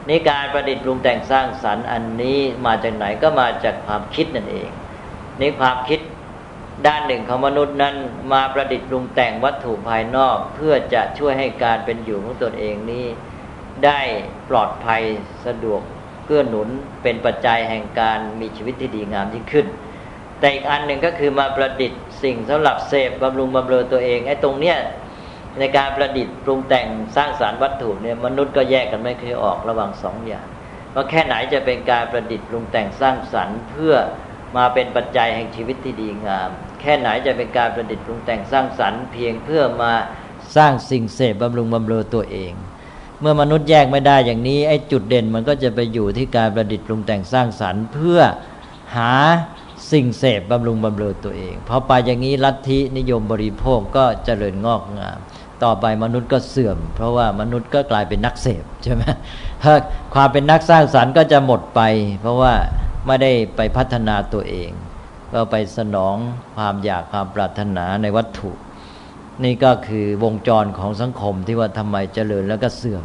[0.09, 4.69] นี่การประดิษฐ์ปรุงแต่งสร้างสรรค์อันนี้มาจากไหนก็มาจากความคิดนั่นเอง
[5.39, 5.99] นี่ความคิด
[6.87, 7.95] ด้านหนึ่งของมนุษย์นั้น
[8.33, 13.05] มาประดิษฐ์ปรุงแต่งวัตถุภายนอก เพื่อจะช่วยให้การเป็นอยู่ของตนเองนี้
[13.85, 13.99] ได้
[14.49, 15.01] ปลอดภัย
[15.45, 15.81] สะดวก
[16.25, 16.67] เกื้อหนุน
[17.03, 19.67] เป็นปัจจัยแห่งการมีชีวิตที่ดีงามยิ่งขึ้น
[20.39, 24.77] แต่อีกอันหนึ่งก็คือมาประดิษฐ์สิ่งสำหรับเสพบำรุงบำเรอตัวเองไอ้ตรงเนี้ย
[25.59, 30.45] ในการประดิษฐ์ปรุงแต่งสร้างสารรวัตถุเนี่ยมนุษย์ก็แยกกันไม่เคยออกระหว่างสองอย่าง
[30.93, 33.95] ว่าแค่ไหนจะเป็นการประดิษฐ์ปรุงแต่งสร้างสรรค์ เพื่อ
[34.57, 36.49] มาเป็นปัจจัยแห่งชีวิตที่ดีงาม
[36.81, 39.93] แค่ไหนจะเป็นการประดิษฐ์ปรุงแต่งสร้างสรรค์ เพียงเพื่อมา
[40.55, 42.53] สร้างสิ่งเสพบำรุงบำเรอตัวเอง
[43.23, 48.19] เมื่อมนุษย์แยกไม่ได้อย่างนี้ไอ้จุดเด่นมันก็จะไปอยู่ที่การประดิษฐ์ปรุงแต่งสร้างสรรค์ เพื่อ
[48.95, 49.13] หา
[49.91, 55.17] สิ่งเสพบำรุงบำเรอตัวเองพอไปอย่างนี้ลัทธินิยมบริโภคก็เจริญงอกงาม
[55.63, 59.03] ต่อไปมนุษย์ก็เสื่อม เพราะว่ามนุษย์ก็กลายเป็นนักเสพใช่ไหม
[60.13, 61.81] ความเป็นนักสร้างสารรค์ก็จะหมดไป
[62.21, 62.53] เพราะว่า
[63.07, 64.71] ไม่ได้ไปพัฒนาตัวเอง
[65.33, 66.15] ก็ไปสนอง
[66.55, 68.51] ความอยากความปรารถนาในวัตถุ
[69.43, 73.03] นี่ก็คือวงจรของสังคมที่ว่าทำไมเจริญแล้วก็เสื่อม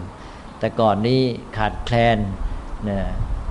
[0.59, 1.21] แต่ก่อนนี้
[1.57, 2.19] ขาดแคลน
[2.89, 3.05] นี่ย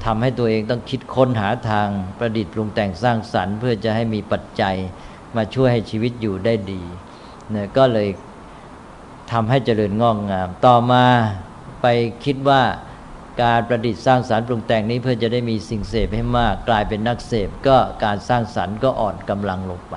[0.05, 4.75] ทำให้ตัวเองต้องคิดค้นหาทางประดิษฐ์ปรุงแต่งสร้างสรรค์ เพื่อจะให้มีปัจจัย
[5.35, 6.83] มาช่วยให้ชีวิตอยู่ได้ดี
[7.51, 8.09] เนี่ยก็เลย
[9.31, 11.05] ทำให้เจริญงอกงาม ต่อมา
[11.81, 11.87] ไป
[12.25, 12.61] คิดว่า
[13.43, 19.95] การประดิษฐ์สร้างสารรค์ปรุงแต่งนี้เพื่อจะได้มีสิ่งเสพให้มาก กลายเป็นนักเสพก็การสร้างสรรค์ก็อ่อนกำลังลงไป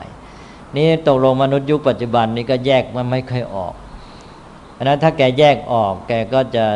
[0.77, 3.75] นี่ตกลงมนุษย์ยุคปัจจุบันนี้ก็แยกมันไม่ค่อยออก
[4.73, 6.67] เพราะนั้นถ้าแกแยกออกแกก็จะ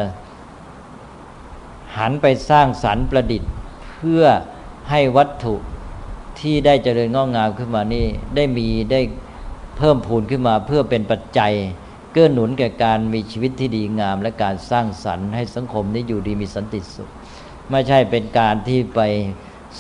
[1.96, 3.50] หันไปสร้างสรรค์ประดิษฐ์
[3.98, 4.24] เพื่อ
[4.90, 5.54] ให้วัตถุ
[6.40, 9.00] ที่ได้เจริญงอกงามขึ้นมานี่ได้มีได้
[9.76, 11.52] เพิ่มพูนขึ้นมาเพื่อเป็นปัจจัย
[12.12, 17.10] เกื้อหนุนแก่การมีชีวิตที่ดีงาม และการสร้างสรรค์ให้สังคมนี้อยู่ดีมีสันติสุข
[17.70, 19.00] ไม่ใช่เป็นการที่ไป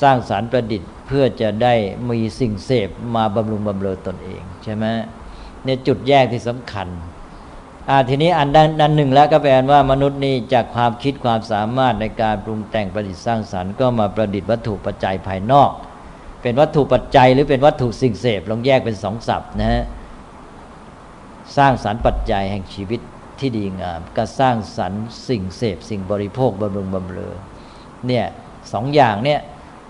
[0.02, 1.74] สร้างสารรค์ประดิษฐ์ เพื่อจะได้
[2.08, 4.84] มีสิ่งเสพมาบำรุงบำเรอตนเองใช่ไหม
[5.64, 6.88] เนี่ยจุดแยกที่สำคัญ
[7.88, 15.70] อ่าทีนี้อันด้านหนึ่งแล้วก็แปลว่ามนุษย์นี่จากความคิดความสามารถในการปรุงแต่งประดิษฐ์สร้างสรรค์ก็มาประดิษฐ์วัตถุปัจจัยภายนอก
[16.42, 19.84] เป็นวัตถุปัจจัยหรือเป็นวัตถุสิ่งเสพลองแยกเป็นสองศัพท์นะฮะ
[21.56, 23.00] สร้างสรรค์ปัจจัยแห่งชีวิต
[23.38, 27.34] ที่ดีงามก็สร้างสรรค์สิ่งเสพสิ่งบริโภคบำรุงบำเรอ
[28.06, 28.26] เนี่ย
[28.72, 29.40] สองอย่างเนี่ย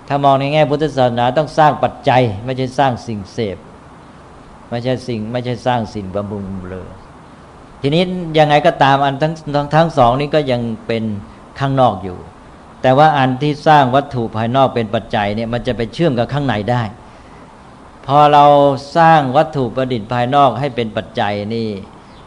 [0.08, 3.56] ถ้ามองในแง่พุทธศาสนาต้องสร้างปัจจัย ไม่ใช่สร้างสิ่งเสพ
[4.70, 6.88] ไม่ใช่สิ่งไม่ใช่สร้างสิ่งบำรุงบำเรอ
[7.82, 8.02] ทีนี้
[8.38, 11.04] ยังไงก็ตามอันทั้งทั้งทั้งสองนี้ก็ยังเป็น
[11.58, 12.18] ข้างนอกอยู่
[12.82, 16.82] แต่ว่าอันที่สร้างวัตถุภายนอกเป็นปัจจัยเนี่ยมันจะไปเชื่อมกับข้างในได้
[18.06, 18.44] พอเรา
[18.96, 21.68] สร้างวัตถุประดิษฐ์ภายนอกให้เป็นปัจจัยนี่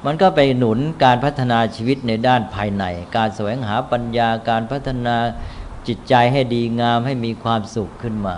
[0.06, 2.84] มันก็ไปหนุนการพัฒนาชีวิตในด้านภายใน
[3.16, 5.16] การแสวงหาปัญญาการพัฒนา
[5.88, 8.38] จิตใจให้ดีงามให้มีความสุขขึ้นมา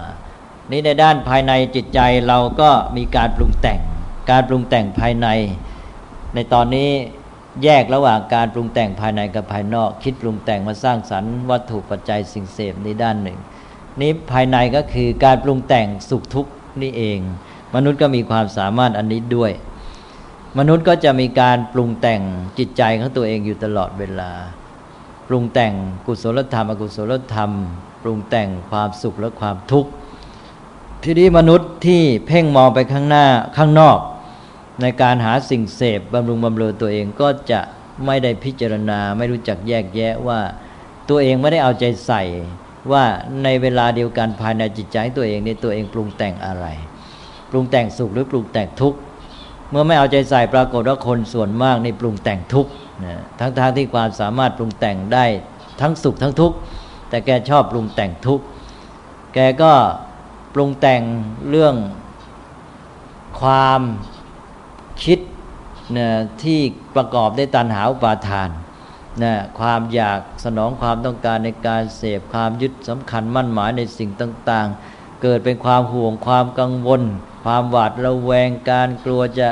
[0.72, 3.80] นี่ในด้านภายในจิตใจเราก็มีการปรุงแต่ง
[4.32, 5.28] การปรุงแต่งภายใน
[6.36, 6.89] ในตอนนี้
[7.64, 13.39] แยกระหว่างการปรุงแต่งภายในกับภายนอก คิดปรุงแต่งมาสร้างสรรค์วัตถุปัจจัยสิ่งเสพในด้านหนึ่ง
[14.02, 17.20] นี้ภายในก็คือการปรุงแต่งสุขทุกข์นี่เอง
[17.76, 19.52] มนุษย์ก็มีความสามารถอันนี้ด้วย
[20.60, 22.22] มนุษย์ก็จะมีการปรุงแต่ง
[22.58, 24.32] จิตใจของตัวเองอยู่ตลอดเวลา
[25.32, 25.74] ปรุงแต่ง
[26.06, 27.52] กุศลธรรม อกุศลธรรม
[28.04, 29.90] ปรุงแต่งความสุขและความทุกข์
[31.04, 33.26] ทีนี้มนุษย์ที่เพ่งมองไปข้างหน้า
[33.58, 33.98] ข้างนอก
[34.82, 37.60] ในการหาสิ่งเสพบำรุงบำเรอตัวเองก็จะ
[38.06, 40.40] ไม่ได้พิจารณาไม่รู้จักแยกแยะว่า
[41.10, 42.24] ตัวเองไม่ได้เอาใจใส่
[42.92, 43.04] ว่า
[43.44, 46.66] ในเวลาเดียวกันภายในจิตใจตัวเองนี่ตัวเองปรุงแต่งอะไร
[47.50, 49.00] ปรุงแต่งสุขหรือปรุงแต่งทุกข์
[49.70, 52.72] เมื่อไม่เอาใจใส่ปรากฏว่าคนส่วนมากในปรุงแต่งทุกข์
[53.04, 55.26] นะทั้งทางที่ความสามารถปรุงแต่งได้
[55.82, 56.58] ทั้งสุขทั้งทุกข์
[57.10, 58.45] แต่แกชอบปรุงแต่งทุกข์
[59.34, 59.74] แกก็
[60.54, 61.02] ปรุงแต่ง
[61.50, 61.76] เรื่อง
[63.41, 63.82] ความ
[65.04, 65.20] คิด
[65.97, 66.10] นะ
[66.43, 66.60] ที่
[66.95, 68.50] ประกอบด้วยตัณหาอุปาทาน
[69.24, 77.02] นะความอยากสนองความต้องการในการเสพความยึดสำคัญมั่นหมายในสิ่งต่าง ๆ เกิดเป็นความห่วงความกังวล
[77.45, 79.50] ความหวาดระแวงการกลัวจะ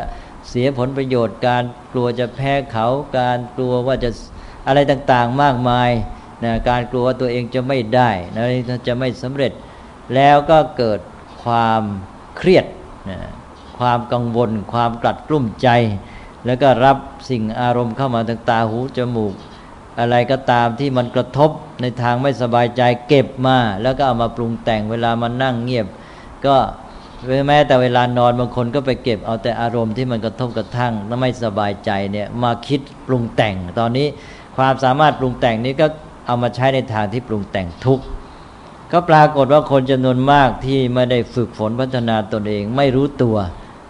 [0.50, 1.64] เสียผลประโยชน์การ
[1.98, 2.88] ลัวจะแพ้เขา
[3.18, 4.10] การกลัวว่าจะ
[4.68, 5.89] อะไรต่างๆมากมาย
[6.43, 8.45] นะการกลัวว่าตัวเองจะไม่ได้นะ
[8.88, 9.52] จะไม่สำเร็จ
[10.16, 11.00] แล้วก็เกิด
[11.43, 11.82] ความ
[12.38, 12.66] เครียด
[13.10, 13.20] นะ
[13.78, 15.70] ความกังวล ความกลัดกลุ้มใจ
[16.45, 16.98] แล้วก็รับ
[17.30, 19.34] สิ่งอารมณ์เข้ามาทางตาหูจมูก
[20.00, 25.88] อะไรก็ตามที่มันกระทบในทางไม่สบายใจเก็บมา แล้วก็เอามาปรุงแต่งเวลามันนั่งเงียบ
[26.45, 26.56] ก็
[27.47, 34.07] แม้แต่เวลานอนบางคนก็ไปเก็บเอาแต่อารมณ์ที่มันกระทบกระทั่งแล้วไม่สบายใจเนี่ยมาคิดปรุงแต่ง ตอนนี้
[34.57, 35.88] ความสามารถปรุงแต่งนี้ก็
[36.28, 38.03] เอามาใช้ในทางที่ปรุงแต่งทุกข์
[38.91, 43.38] ก็ปรากฏว่าคนจำนวนมากที่ไม่ได้ฝึกฝนพัฒนาตนเองไม่รู้ตัว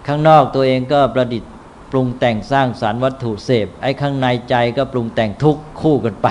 [0.07, 1.51] ข้างนอกตัวเองก็ประดิษฐ์
[1.91, 6.27] ปรุงแต่งสร้างสารรค์วัตถุเสพ ไอ้ข้างในใจก็ปรุงแต่งทุกข์คู่กันไป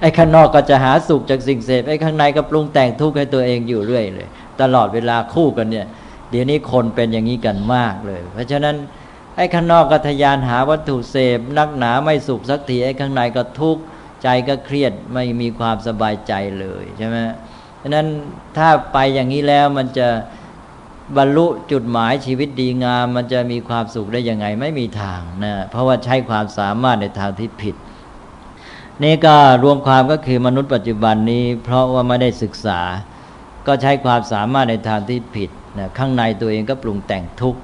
[0.00, 4.28] ไอ้ข้างนอกก็จะหาสุขจากสิ่งเสพไอ้ข้างในก็ปรุงแต่งทุกข์ให้ตัวเองอยู่เรื่อยเลย
[4.60, 5.86] ตลอดเวลาคู่กันเนี่ย
[6.34, 8.76] ดี๋ยวนี้คนเป็นอย่างนี้กันมากเลย เพราะฉะนั้น
[9.36, 13.82] ไอ้ข้างนอกก็ทยานหาวัตถุเสพ นักหนาไม่สุขสักทีไอ้ข้างในก็ทุกข์
[14.22, 17.16] ใจก็เครียดไม่มีความสบายใจเลยใช่ไหม
[17.82, 18.06] ฉะนั้น
[18.56, 20.08] ถ้าไปอย่างนี้แล้วมันจะ
[21.16, 27.76] บรรลุจุดหมายชีวิตดีงาม มันจะมีความสุขได้ยังไงไม่มีทางนะเพราะว่าใช้ความสามารถในทางที่ผิด
[29.04, 32.80] นี่ก็รวมความก็คือมนุษย์ปัจจุบันนี้ เพราะว่าไม่ได้ศึกษา
[33.66, 37.60] ก็ใช้ความสามารถในทางที่ผิด นะข้างในตัวเองก็ปรุงแต่งทุกข์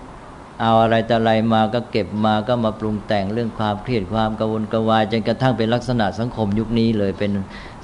[0.60, 7.32] เอาอะไรแต่อะไรมาก็เก็บมาก็มาปรุงแต่งเรื่องความเครียดความกังวลกวายจนกระทั่งเป็นลักษณะสังคมยุคนี้เลยเป็น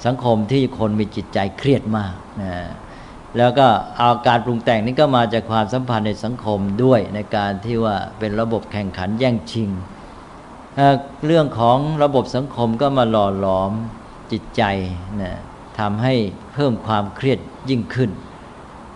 [0.05, 2.53] สังคมที่คนมีจิตใจเครียดมากนะ
[3.37, 3.67] แล้วก็
[3.97, 9.69] เอาการปรุงแต่งนี้ก็มาจากความสัมพันธ์ในสังคมด้วยในการที่ว่าเป็นระบบแข่งขันแย่งชิง
[11.25, 13.71] เรื่องของระบบสังคมก็มาหล่อหลอม
[14.31, 14.63] จิตใจ
[15.21, 15.33] นะ
[15.79, 16.13] ทำให้
[16.53, 18.11] เพิ่มความเครียดยิ่งขึ้น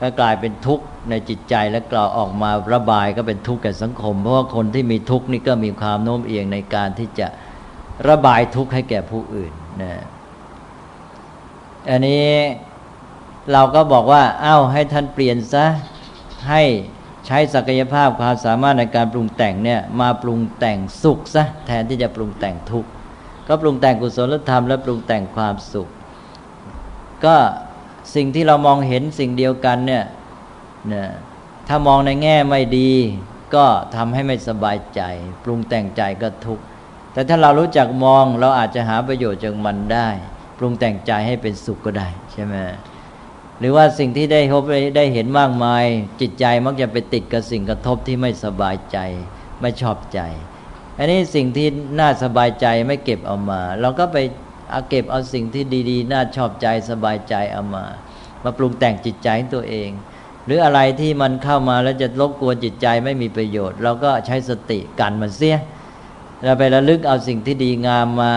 [0.02, 7.28] ก็กลายเป็นทุกข์ ในจิตใจและกล่าวออกมาระบายก็เป็นทุกข์แก่สังคม เพราะว่าคนที่มีทุกข์นี่ก็มีความโน้มเอียงในการที่จะ
[8.10, 9.94] ระบายทุกข์ให้แก่ผู้อื่นนะ
[11.90, 12.30] อันนี้
[13.52, 15.66] เราก็บอกว่าอ้าวให้ท่านเปลี่ยนซะ
[16.50, 16.64] ให้
[17.26, 22.90] ใช้ศักยภาพความสามารถในการปรุงแต่งเนี่ยมาปรุงแต่งสุขซะแทนที่จะปรุงแต่งทุกข์
[23.48, 25.88] ก็ปรุงแต่งกุศลธรรมและปรุงแต่งความสุข
[27.26, 27.36] ก็
[28.16, 30.04] สิ่งที่เรามองเห็นสิ่งเดียวกันเนี่ย
[30.92, 31.10] นี่ย
[31.68, 32.92] ถ้ามองในแง่ไม่ดี
[33.56, 33.66] ก็
[33.96, 35.02] ทำให้ไม่สบายใจ
[35.44, 36.64] ปรุงแต่งใจก็ทุกข์
[37.14, 40.08] แต่ถ้าเรารู้จักมองเราอาจจะหาประโยชน์จากมันได้
[40.58, 42.56] ปรุงแต่งใจให้เป็นสุขก็ได้ใช่ไหม
[43.60, 44.64] หรือว่าสิ่งที่ได้พบ
[44.98, 45.86] ได้เห็นมากมาย
[46.22, 48.98] จิตใจมักจะไปติดกับสิ่งกระทบที่ไม่สบายใจ
[49.62, 50.20] ไม่ชอบใจ
[50.98, 51.68] อันนี้สิ่งที่
[52.00, 54.18] น่าสบายใจไม่เก็บเอามา เราก็ไป
[54.72, 57.86] เอาเก็บเอาสิ่งที่ดี ๆ น่าชอบใจสบายใจเอามา
[58.44, 59.90] มาปรุงแต่งจิตใจตัวเอง
[60.46, 65.58] หรืออะไรที่มันเข้ามาแล้วจะรบกวนจิตใจไม่มีประโยชน์ เราก็ใช้สติกันมันเสีย
[66.44, 68.36] เราไประลึกเอาสิ่งที่ดีงามมา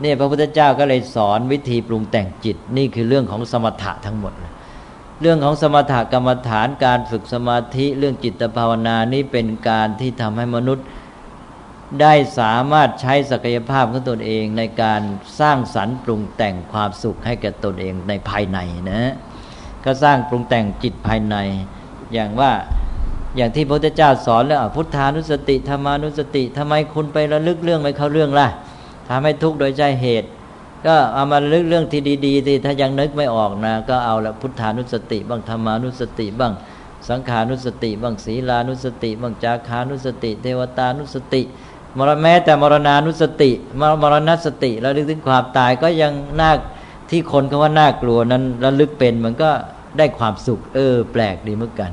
[0.00, 4.32] เนี่ยพระพุทธเจ้าก็เลยสอนวิธีปรุงแต่งจิตนี่คือเรื่องของสมถะทั้งหมด
[5.20, 10.86] เรื่องของสมถะกรรมฐานการฝึกสมาธิเรื่องจิตภาวนานี่เป็นการที่ทำให้มนุษย์
[12.00, 15.00] ได้สามารถใช้ศักยภาพของตนเองในการ
[15.40, 18.58] สร้างสรรค์ปรุงแต่งความสุขให้แก่ตนเองในภายใน
[18.90, 19.12] นะ
[19.84, 21.36] ก็สร้างปรุงแต่งจิตภายใน
[22.12, 22.52] อย่างว่า
[23.36, 28.48] อย่างที่พระพุทธเจ้าสอนแล้วพุทธานุสติธรรมานุสติทำไมคุณไประลึกเรื่องไม่เข้าเรื่องล่ะ
[29.08, 30.28] ทำให้ทุกข์โดยใจเหตุ
[30.86, 36.52] ก็เอามาลึกเรื่องที่ดีๆที่ถ้ายังนึกไม่ออกนะ ก็เอาละพุทธานุสติบ้างธรรมานุสติบ้าง
[37.08, 41.42] สังขานุสติบ้างศีลานุสติบ้างจาคานุสติ เทวตานุสติ
[41.98, 46.50] มรแม้แต่มรณานุสติมรมรณสติระลึกถึงความตายก็ยังน่า
[47.10, 49.50] ที่คนเขาว่าน่ากลัวนั้นระลึกเป็นมันก็
[49.98, 51.90] ได้ความสุข เออ แปลกดีเหมือนกัน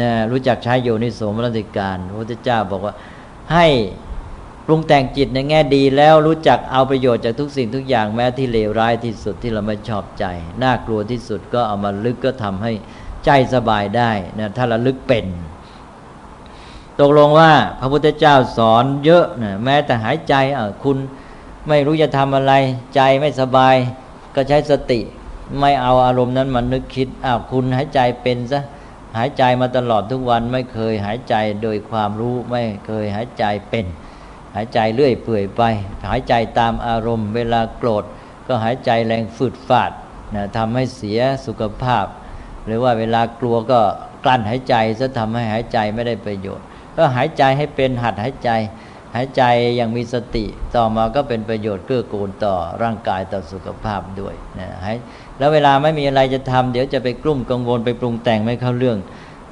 [0.00, 2.94] นะรู้จักใช้โยนิโสมรติการพระพุทธเจ้าบอกว่า
[3.52, 3.66] ให้
[4.66, 10.24] ปรุงแต่งจิตในแง่ดีแล้วรู้จักเอาประโยชน์จากทุกสิ่งทุกอย่างแม้ที่เลวร้ายที่สุดที่เราไม่ชอบใจ
[10.62, 12.72] น่ากลัวที่สุดก็เอามาลึกก็ทำให้
[13.24, 15.26] ใจสบายได้นะถ้าระลึกเป็น
[17.00, 20.96] ตกลงว่าพระพุทธเจ้าสอนเยอะนะแม้แต่หายใจอะคุณ
[21.68, 22.52] ไม่รู้จะทำอะไร
[22.94, 23.74] ใจไม่สบาย
[24.34, 25.00] ก็ใช้สติ
[25.60, 28.60] ไม่เอาอารมณ์นั้นมานึกคิดอ้าวคุณหายใจเป็นซะ
[29.18, 33.86] หายใจมาตลอดทุกวันไม่เคยหายใจโดยความรู้ไม่เคยหายใจเป็น
[34.54, 35.62] หายใจเลื่อยเปื่อยไป
[36.10, 38.04] หายใจตามอารมณ์ เวลาโกรธ
[38.46, 39.92] ก็หายใจแรงฝืดฝาด
[40.34, 42.06] นะทำให้เสียสุขภาพ
[42.66, 43.80] หรือว่าเวลากลัวก็
[44.24, 46.64] กลั้นหายใจจะทำให้หายใจไม่ได้ประโยชน์
[46.96, 48.50] ก็หายใจให้เป็นหัดหายใจ
[49.16, 49.42] หายใจ
[49.76, 50.44] อย่างมีสติ
[50.76, 54.96] ต่อมาก็เป็นประโยชน์เกื้อกูลต่อร่างกายต่อสุขภาพด้วยนะหาย
[55.38, 58.98] แล้วเวลาไม่มีอะไรจะทำเดี๋ยวจะไปกลุ้มกังวลไปปรุงแต่งไม่เข้าเรื่อง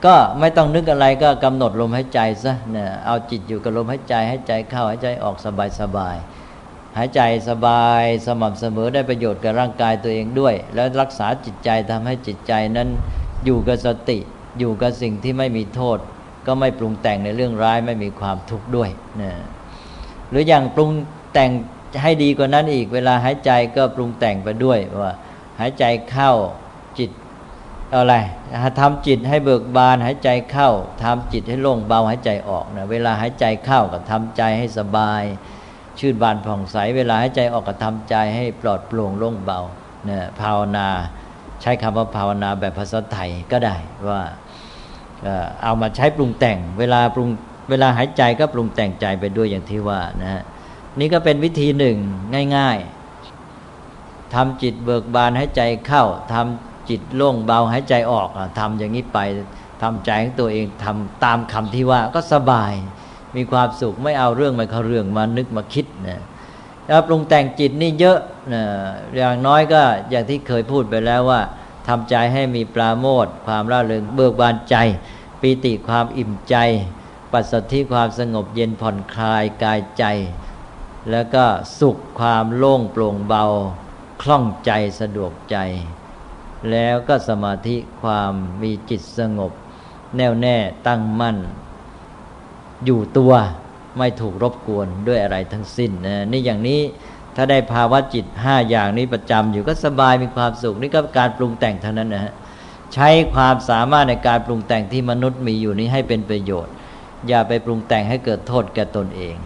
[0.04, 6.16] ก็ไม่ต้องนึกอะไรก็กำหนดลมหายใจซะเนี่ยเอาจิตอยู่กับลมหายใจหายใจเข้าหายใจออกสบายสบาย
[6.98, 12.88] หายใจสบายสม่ำเสมอได้ประโยชน์กับร่างกายตัวเองด้วย แล้วรักษาจิตใจทำให้จิตใจนั้น
[13.44, 14.18] อยู่กับสติ
[14.58, 15.98] อยู่กับสิ่งที่ไม่มีโทษ
[16.46, 18.90] ก็ไม่ปรุงแต่งในเรื่องร้ายไม่มีความทุกข์ด้วย
[19.22, 19.32] นะ
[20.30, 20.90] หรืออย่างปรุง
[21.32, 21.50] แต่ง
[22.02, 25.12] ให้ดีกว่านั้นอีก เวลาหายใจก็ปรุงแต่งไปด้วยว่า
[25.60, 26.32] หายใจเข้า
[26.98, 27.10] จิต
[27.94, 28.14] อะไร
[28.80, 30.70] ทำจิตให้เบิกบานหายใจเข้า
[31.02, 35.22] ทำจิตให้โล่งเบาหายใจออกนะเวลาหายใจเข้าก็ทำใจให้สบาย
[35.98, 39.60] ชื่นบานผ่องใส เวลาให้ใจออกกระทำใจให้ปลอดโปร่งโล่งเบา
[40.04, 40.88] เนี่ยภาวนา
[41.62, 43.76] ใช้คำว่าภาวนาแบบภาษาไทยก็ได้
[44.08, 44.20] ว่า
[45.62, 47.28] เอามาใช้ปรุงแต่ง เวลาปรุง
[47.70, 50.42] เวลาหายใจก็ปรุงแต่งใจไปด้วยอย่างที่ว่านะฮะ
[51.00, 51.96] นี่ก็เป็นวิธีหนึ่ง
[52.56, 59.18] ง่ายๆทำจิตเบิกบานให้ใจเข้าทำจิตโล่งเบาให้ใจออกทำอย่างนี้ไป
[59.82, 62.72] ทำใจของตัวเองทำตามคำที่ว่าก็สบาย
[63.36, 66.22] มีความสุขไม่เอาเรื่องมาเขาเรื่องมานึกมาคิดนะ
[66.86, 68.18] แล้วปรุงแต่งจิตนี่เยอะ
[68.52, 68.62] นะ
[69.16, 71.40] อย่างน้อยก็อย่างที่เคยพูดไปแล้วว่า
[71.86, 74.76] ทำใจให้มีปราโมทความร่าเริงเบิกบานใจ
[75.40, 76.56] ปีติความอิ่มใจ
[77.32, 80.04] ปัสสธิความสงบเย็นผ่อนคลายกายใจ
[81.10, 81.44] แล้วก็
[81.78, 83.44] สุขความโล่งโปร่งเบา
[84.22, 84.70] คล่องใจ
[85.00, 85.56] สะดวกใจ
[86.70, 88.32] แล้วก็สมาธิความ
[88.62, 89.52] มีจิตสงบ
[90.16, 90.56] แน่วแน่
[90.86, 91.36] ตั้งมั่น
[92.84, 93.32] อยู่ตัว
[93.98, 96.80] ไม่ถูกรบกวนด้วยอะไรทั้งสิ้นนะนี่อย่างนี้
[97.36, 102.32] ถ้าได้ภาวะจิตห้าอย่างนี้ประจำอยู่ก็สบายมีความสุขนี่ก็การปรุงแต่งเท่านั้นนะฮะ
[102.94, 106.72] ใช้ความสามารถในการปรุงแต่งที่มนุษย์มีอยู่นี้ให้เป็นประโยชน์
[107.28, 109.36] อย่าไปปรุงแต่งให้เกิดโทษแก่ตนเอง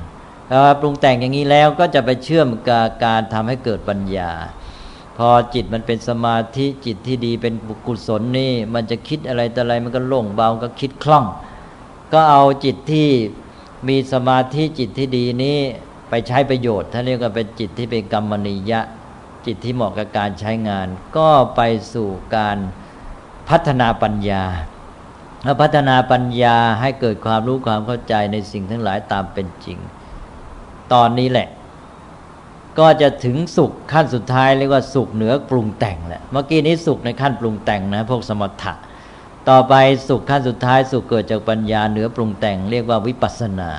[0.51, 4.33] พอปรุงแต่งอย่างนี้แล้วก็จะไปเชื่อมกับการทำให้เกิดปัญญา
[5.19, 11.25] พอจิตมันเป็นสมาธิจิตที่ดีเป็นบุกุศลนี่ มันจะคิดอะไรแต่อะไรมันก็โล่งเบาก็คิดคล่อง
[12.13, 13.09] ก็เอาจิตที่
[13.89, 15.59] มีสมาธิจิตที่ดีนี้
[16.11, 18.81] ไปใช้ประโยชน์ท่านเรียกว่าเป็นจิตที่เป็นกรรมนิยะ
[19.47, 20.87] จิตที่เหมาะกับการใช้งาน
[21.17, 21.61] ก็ไป
[21.95, 22.59] สู่การ
[23.49, 24.45] พัฒนาปัญญา
[25.45, 29.79] แล้วพัฒนาปัญญาให้เกิดความรู้ความเข้าใจในสิ่งทั้งหลายตามเป็นจริง
[30.93, 31.49] ตอนนี้แหละ
[32.79, 38.75] ก็จะถึงสุขขั้นสุดท้ายเรียกว่าสุขเหนือปรุงแต่งแหละเมื่อกี้นี้สุขในขั้นปรุงแต่งนะพวกสมถะ
[39.49, 39.75] ต่อไป
[40.09, 43.73] สุขขั้นสุดท้ายสุขเกิดจากปัญญาเหนือปรุงแต่ง เรียกว่าวิปัสสนา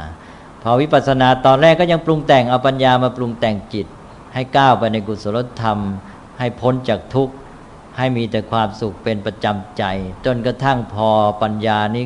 [0.64, 3.88] พอวิปัสสนาตอนแรกก็ยังปรุงแต่งเอาปัญญามาปรุงแต่งจิต
[4.34, 5.80] ให้ก้าวไปในกุศลธรรม
[6.40, 7.34] ให้พ้นจากทุกข์
[7.98, 9.84] ให้มีแต่ความสุขเป็นประจำใจ
[10.26, 11.10] จนกระทั่งพอ
[11.42, 12.06] ปัญญานี้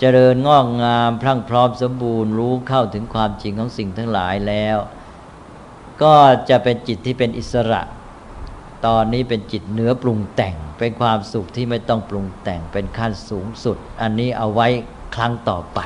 [0.00, 4.76] เจริญงอกงามพรั่งพร้อมสมบูรณ์รู้เข้าถึงความจริงของสิ่งทั้งหลายแล้ว
[6.02, 6.14] ก็
[6.50, 7.82] จะเป็นจิตที่เป็นอิสระ
[8.86, 14.68] ตอนนี้เป็นจิตเนื้อปรุงแต่ง เป็นความสุขที่ไม่ต้องปรุงแต่งเป็นขั้นสูงสุด อันนี้เอาไว้
[15.14, 15.80] ครั้งต่อไป